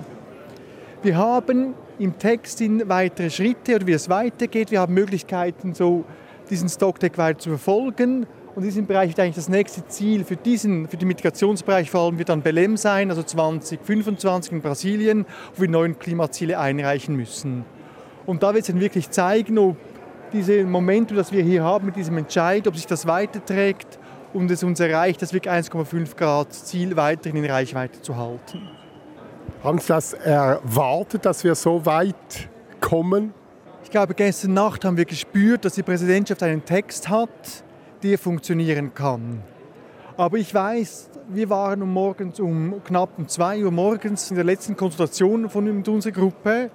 Wir 1.04 1.18
haben 1.18 1.76
im 2.00 2.18
Text 2.18 2.62
in 2.62 2.90
weitere 2.90 3.30
Schritte 3.30 3.76
oder 3.76 3.86
wie 3.86 3.92
es 3.92 4.10
weitergeht. 4.10 4.72
Wir 4.72 4.80
haben 4.80 4.96
Möglichkeiten, 4.96 5.76
so 5.76 6.04
diesen 6.50 6.68
Stocktake 6.68 7.20
weiter 7.20 7.38
zu 7.38 7.50
verfolgen. 7.50 8.26
Und 8.56 8.64
in 8.64 8.70
diesem 8.70 8.88
Bereich 8.88 9.10
wird 9.10 9.20
eigentlich 9.20 9.36
das 9.36 9.50
nächste 9.50 9.86
Ziel 9.88 10.26
für, 10.26 10.36
diesen, 10.36 10.88
für 10.88 10.98
den 10.98 11.10
Migrationsbereich 11.10 11.92
vor 11.92 12.02
allem 12.02 12.18
wird 12.18 12.30
dann 12.30 12.42
Belem 12.42 12.76
sein, 12.76 13.12
also 13.12 13.22
2025 13.22 14.52
in 14.52 14.62
Brasilien, 14.62 15.26
wo 15.56 15.62
wir 15.62 15.70
neue 15.70 15.94
Klimaziele 15.94 16.58
einreichen 16.58 17.16
müssen. 17.16 17.66
Und 18.26 18.42
da 18.42 18.56
wird 18.56 18.64
es 18.64 18.68
dann 18.68 18.80
wirklich 18.80 19.12
zeigen, 19.12 19.60
ob 19.60 19.78
diese 20.34 20.64
Momentum, 20.64 21.18
das 21.18 21.32
wir 21.32 21.44
hier 21.44 21.64
haben 21.64 21.86
mit 21.86 21.96
diesem 21.96 22.18
Entscheid, 22.18 22.68
ob 22.68 22.76
sich 22.76 22.88
das 22.88 23.06
weiterträgt 23.06 24.00
und 24.34 24.50
es 24.52 24.64
uns 24.64 24.80
erreicht, 24.80 25.22
das 25.22 25.34
wirklich 25.34 25.52
1,5 25.54 26.16
Grad 26.16 26.54
Ziel 26.54 26.96
weiterhin 26.96 27.44
in 27.44 27.50
Reichweite 27.50 28.02
zu 28.02 28.16
halten. 28.16 28.62
Haben 29.64 29.80
Sie 29.80 29.88
das 29.88 30.14
erwartet, 30.14 31.26
dass 31.26 31.44
wir 31.44 31.56
so 31.56 31.86
weit 31.86 32.50
kommen? 32.80 33.34
Ich 33.84 33.90
glaube, 33.90 34.14
gestern 34.14 34.54
Nacht 34.54 34.86
haben 34.86 34.98
wir 34.98 35.06
gespürt, 35.06 35.66
dass 35.66 35.74
die 35.74 35.84
Präsidentschaft 35.84 36.44
einen 36.44 36.64
Text 36.64 37.10
hat, 37.10 37.30
der 38.04 38.18
funktionieren 38.18 38.94
kann. 38.94 39.42
Aber 40.16 40.38
ich 40.38 40.54
weiß, 40.54 41.10
wir 41.30 41.50
waren 41.50 41.82
um 41.82 41.94
morgens 41.94 42.40
um 42.40 42.82
knapp 42.84 43.18
um 43.18 43.28
2 43.28 43.64
Uhr 43.64 43.72
morgens 43.72 44.30
in 44.30 44.36
der 44.36 44.46
letzten 44.46 44.76
Konsultation 44.76 45.50
von 45.50 45.84
unserer 45.88 46.12
Gruppe 46.12 46.72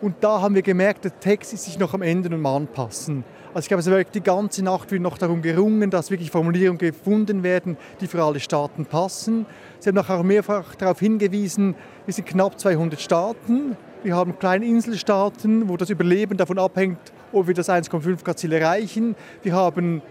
und 0.00 0.16
da 0.20 0.40
haben 0.40 0.54
wir 0.54 0.62
gemerkt, 0.62 1.04
der 1.04 1.18
Text 1.18 1.52
ist 1.52 1.64
sich 1.64 1.78
noch 1.78 1.94
am 1.94 2.02
Ende 2.02 2.34
und 2.34 2.44
anpassen. 2.46 3.24
Also 3.48 3.60
ich 3.60 3.68
glaube, 3.68 3.80
es 3.80 3.86
wird 3.86 4.14
die 4.14 4.20
ganze 4.20 4.62
Nacht 4.62 4.90
wird 4.90 5.02
noch 5.02 5.18
darum 5.18 5.42
gerungen, 5.42 5.90
dass 5.90 6.10
wirklich 6.10 6.30
Formulierungen 6.30 6.78
gefunden 6.78 7.42
werden, 7.42 7.76
die 8.00 8.06
für 8.06 8.22
alle 8.22 8.40
Staaten 8.40 8.86
passen. 8.86 9.46
Sie 9.80 9.88
haben 9.88 9.98
auch 9.98 10.22
mehrfach 10.22 10.74
darauf 10.74 11.00
hingewiesen, 11.00 11.74
wir 12.04 12.14
sind 12.14 12.26
knapp 12.26 12.58
200 12.58 13.00
Staaten. 13.00 13.76
Wir 14.04 14.14
haben 14.14 14.38
kleine 14.38 14.64
Inselstaaten, 14.64 15.68
wo 15.68 15.76
das 15.76 15.90
Überleben 15.90 16.36
davon 16.36 16.58
abhängt, 16.58 16.98
ob 17.32 17.48
wir 17.48 17.54
das 17.54 17.68
1,5 17.68 18.22
Grad 18.22 18.38
Ziel 18.38 18.52
erreichen. 18.52 19.16
Wir 19.42 19.54
haben 19.54 20.02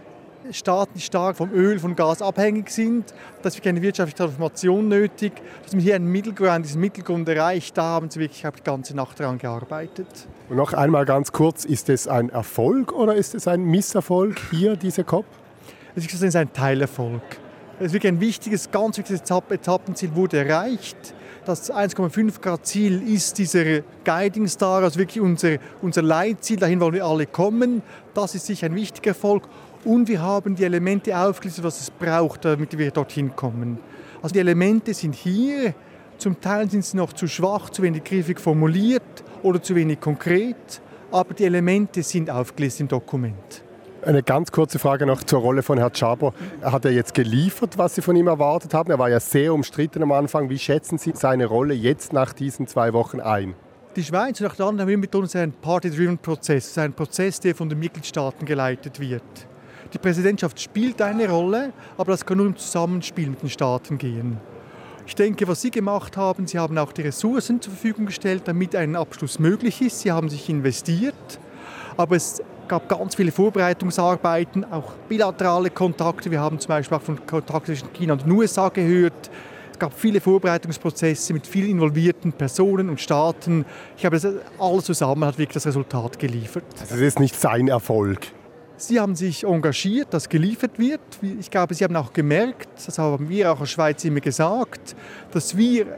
Staaten, 0.52 0.94
die 0.96 1.02
stark 1.02 1.38
vom 1.38 1.52
Öl, 1.52 1.80
von 1.80 1.96
Gas 1.96 2.22
abhängig 2.22 2.70
sind. 2.70 3.14
Da 3.42 3.50
ist 3.50 3.56
wirklich 3.56 3.70
eine 3.70 3.82
wirtschaftliche 3.82 4.18
Transformation 4.18 4.88
nötig. 4.88 5.34
Dass 5.64 5.74
man 5.74 5.82
hier 5.82 5.96
einen 5.96 6.12
Mittelgrund, 6.12 6.66
diesen 6.66 6.82
Mittelgrund 6.82 7.28
erreicht, 7.28 7.78
da 7.78 7.84
haben 7.84 8.10
sie 8.10 8.20
wirklich 8.20 8.42
die 8.42 8.64
ganze 8.64 8.96
Nacht 8.96 9.20
daran 9.20 9.38
gearbeitet. 9.38 10.08
Und 10.50 10.58
noch 10.58 10.74
einmal 10.74 11.06
ganz 11.06 11.32
kurz, 11.32 11.66
ist 11.66 11.90
es 11.90 12.08
ein 12.08 12.30
Erfolg 12.30 12.92
oder 12.94 13.16
ist 13.16 13.36
es 13.36 13.48
ein 13.48 13.64
Misserfolg 13.64 14.40
hier, 14.52 14.76
diese 14.76 15.04
COP? 15.04 15.26
Es 15.96 16.06
ist 16.06 16.36
ein 16.36 16.54
Teilerfolg. 16.54 17.22
Es 17.80 17.88
ist 17.88 17.94
wirklich 17.94 18.12
ein 18.12 18.20
wichtiges, 18.20 18.72
ganz 18.72 18.98
wichtiges 18.98 19.22
Etappenziel 19.22 20.16
wurde 20.16 20.38
erreicht. 20.38 20.98
Das 21.48 21.72
1,5 21.72 22.42
Grad 22.42 22.66
Ziel 22.66 23.02
ist 23.08 23.38
dieser 23.38 23.80
Guiding 24.04 24.48
Star, 24.48 24.84
also 24.84 25.00
wirklich 25.00 25.22
unser, 25.22 25.58
unser 25.82 26.02
Leitziel, 26.02 26.58
dahin 26.58 26.82
wollen 26.82 26.94
wir 26.94 27.06
alle 27.06 27.26
kommen. 27.26 27.82
Das 28.14 28.36
ist 28.36 28.48
sicher 28.48 28.66
ein 28.66 28.76
wichtiger 28.76 29.12
Erfolg 29.12 29.44
und 29.88 30.10
wir 30.10 30.22
haben 30.22 30.56
die 30.56 30.66
Elemente 30.66 31.18
aufgelistet, 31.18 31.64
was 31.64 31.80
es 31.80 31.90
braucht, 31.90 32.44
damit 32.44 32.78
wir 32.78 32.92
dorthin 32.92 33.34
kommen. 33.36 33.80
Also 34.22 34.34
die 34.34 34.40
Elemente 34.40 34.94
sind 34.94 35.16
hier, 35.16 35.74
zum 36.18 36.42
Teil 36.42 36.70
sind 36.70 36.84
sie 36.84 36.98
noch 36.98 37.14
zu 37.14 37.28
schwach, 37.28 37.70
zu 37.70 37.82
wenig 37.84 38.04
griffig 38.04 38.40
formuliert 38.40 39.24
oder 39.44 39.62
zu 39.62 39.76
wenig 39.76 40.02
konkret, 40.02 40.82
aber 41.10 41.34
die 41.34 41.46
Elemente 41.46 42.04
sind 42.04 42.30
aufgelistet 42.30 42.82
im 42.82 42.88
Dokument. 42.90 43.64
Eine 44.06 44.24
ganz 44.24 44.52
kurze 44.52 44.78
Frage 44.78 45.06
noch 45.06 45.24
zur 45.24 45.40
Rolle 45.40 45.64
von 45.64 45.78
Herrn 45.78 45.96
Schaber. 45.96 46.34
Hat 46.62 46.86
er 46.86 46.92
jetzt 46.92 47.14
geliefert, 47.14 47.78
was 47.78 47.96
Sie 47.96 48.02
von 48.02 48.16
ihm 48.16 48.28
erwartet 48.28 48.74
haben? 48.74 48.92
Er 48.92 49.00
war 49.00 49.10
ja 49.10 49.20
sehr 49.20 49.54
umstritten 49.54 50.04
am 50.04 50.12
Anfang. 50.12 50.50
Wie 50.50 50.60
schätzen 50.60 50.98
Sie 50.98 51.14
seine 51.16 51.46
Rolle 51.46 51.74
jetzt 51.74 52.14
nach 52.14 52.34
diesen 52.34 52.68
zwei 52.68 52.94
Wochen 52.94 53.22
ein? 53.22 53.56
Die 53.96 54.04
Schweiz 54.04 54.40
und 54.42 54.48
auch 54.48 54.56
die 54.56 54.64
anderen 54.64 54.90
haben 54.92 55.00
mit 55.00 55.16
uns 55.16 55.36
einen 55.36 55.54
Party-Driven 55.54 56.18
Prozess, 56.20 56.78
ein 56.78 56.94
Prozess, 56.94 57.40
der 57.40 57.56
von 57.56 57.70
den 57.70 57.80
Mitgliedstaaten 57.80 58.46
geleitet 58.46 59.00
wird. 59.00 59.24
Die 59.94 59.98
Präsidentschaft 59.98 60.60
spielt 60.60 61.02
eine 61.02 61.30
Rolle, 61.30 61.72
aber 61.98 62.12
das 62.12 62.26
kann 62.26 62.38
nur 62.38 62.48
im 62.48 62.58
Zusammenspiel 62.58 63.30
mit 63.30 63.42
den 63.42 63.50
Staaten 63.50 63.98
gehen. 63.98 64.38
Ich 65.06 65.16
denke, 65.16 65.48
was 65.48 65.62
Sie 65.62 65.72
gemacht 65.72 66.18
haben, 66.18 66.48
Sie 66.48 66.60
haben 66.60 66.78
auch 66.78 66.92
die 66.92 67.02
Ressourcen 67.02 67.62
zur 67.62 67.72
Verfügung 67.72 68.08
gestellt, 68.08 68.44
damit 68.46 68.76
ein 68.76 68.96
Abschluss 68.98 69.40
möglich 69.40 69.82
ist. 69.82 70.02
Sie 70.02 70.12
haben 70.12 70.28
sich 70.30 70.50
investiert, 70.50 71.40
aber 71.96 72.18
es 72.18 72.42
gab 72.68 72.90
ganz 72.90 73.16
viele 73.16 73.32
Vorbereitungsarbeiten, 73.32 74.66
auch 74.70 74.92
bilaterale 75.08 75.70
Kontakte. 75.70 76.30
Wir 76.30 76.42
haben 76.42 76.60
zum 76.60 76.68
Beispiel 76.68 76.98
auch 76.98 77.02
von 77.02 77.26
Kontakten 77.26 77.74
zwischen 77.74 77.94
China 77.94 78.14
und 78.14 78.24
den 78.24 78.32
USA 78.32 78.68
gehört. 78.68 79.32
Es 79.72 79.80
gab 79.80 79.94
viele 79.94 80.20
Vorbereitungsprozesse 80.20 81.34
mit 81.34 81.48
vielen 81.48 81.70
involvierten 81.70 82.34
Personen 82.34 82.90
und 82.90 83.00
Staaten. 83.00 83.64
Ich 83.96 84.02
glaube, 84.02 84.20
das 84.20 84.28
alles 84.60 84.86
zusammen 84.86 85.24
hat 85.24 85.38
wirklich 85.38 85.54
das 85.54 85.68
Resultat 85.68 86.20
geliefert. 86.20 86.66
Also 86.82 86.96
das 86.96 87.04
ist 87.04 87.20
nicht 87.20 87.40
sein 87.40 87.70
Erfolg. 87.70 88.28
Sie 88.80 89.00
haben 89.00 89.16
sich 89.16 89.44
engagiert, 89.44 90.14
dass 90.14 90.30
geliefert 90.30 90.78
wird. 90.78 91.02
Ich 91.22 91.50
glaube, 91.50 91.74
Sie 91.74 91.84
haben 91.84 91.96
auch 91.96 92.14
gemerkt, 92.14 92.70
das 92.86 93.00
haben 93.00 93.28
wir 93.28 93.52
auch 93.52 93.60
als 93.60 93.72
Schweiz 93.72 94.06
immer 94.06 94.20
gesagt, 94.20 94.96
dass 95.32 95.58
wir 95.58 95.98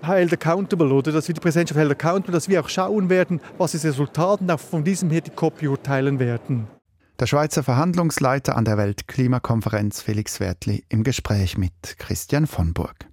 held 0.00 0.32
accountable 0.32 0.92
oder 0.92 1.10
dass 1.10 1.26
wir 1.26 1.34
die 1.34 1.40
Präsidentschaft 1.40 1.78
held 1.78 1.90
accountable, 1.90 2.32
dass 2.32 2.48
wir 2.48 2.60
auch 2.60 2.68
schauen 2.68 3.08
werden, 3.08 3.40
was 3.58 3.74
ist 3.74 3.84
das 3.84 3.94
Resultat 3.94 4.40
und 4.40 4.50
auch 4.50 4.60
von 4.60 4.84
diesem 4.84 5.10
her 5.10 5.22
die 5.22 5.30
Kopie 5.30 5.66
urteilen 5.66 6.20
werden. 6.20 6.68
Der 7.18 7.26
Schweizer 7.26 7.62
Verhandlungsleiter 7.62 8.56
an 8.56 8.64
der 8.64 8.76
Weltklimakonferenz 8.76 10.00
Felix 10.00 10.40
Wertli 10.40 10.84
im 10.88 11.02
Gespräch 11.04 11.58
mit 11.58 11.72
Christian 11.98 12.46
von 12.46 12.74
Burg. 12.74 13.06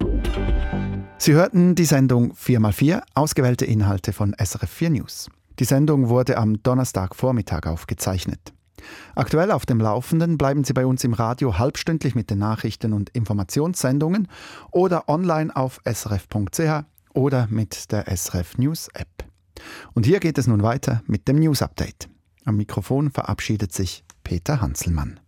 Sie 1.18 1.34
hörten 1.34 1.76
die 1.76 1.86
Sendung 1.86 2.34
4x4, 2.34 3.02
ausgewählte 3.14 3.66
Inhalte 3.66 4.14
von 4.14 4.36
SRF 4.40 4.70
4 4.70 4.90
News. 4.92 5.30
Die 5.60 5.66
Sendung 5.66 6.10
wurde 6.10 6.38
am 6.38 6.62
Donnerstagvormittag 6.64 7.68
aufgezeichnet. 7.68 8.54
Aktuell 9.16 9.52
auf 9.52 9.66
dem 9.66 9.80
Laufenden 9.80 10.38
bleiben 10.38 10.64
Sie 10.64 10.74
bei 10.74 10.86
uns 10.86 11.04
im 11.04 11.14
Radio 11.14 11.58
halbstündlich 11.58 12.16
mit 12.16 12.30
den 12.30 12.40
Nachrichten 12.40 12.94
und 12.94 13.10
Informationssendungen 13.12 14.28
oder 14.72 15.08
online 15.08 15.56
auf 15.56 15.80
srf.ch 15.86 16.84
oder 17.14 17.48
mit 17.50 17.92
der 17.92 18.06
SRF 18.16 18.58
News 18.58 18.90
App. 18.94 19.26
Und 19.94 20.06
hier 20.06 20.20
geht 20.20 20.38
es 20.38 20.48
nun 20.48 20.64
weiter 20.64 21.04
mit 21.06 21.28
dem 21.28 21.38
News 21.38 21.62
Update. 21.62 22.10
Am 22.46 22.58
Mikrofon 22.58 23.12
verabschiedet 23.12 23.72
sich 23.74 24.04
Peter 24.24 24.62
Hanselmann. 24.62 25.21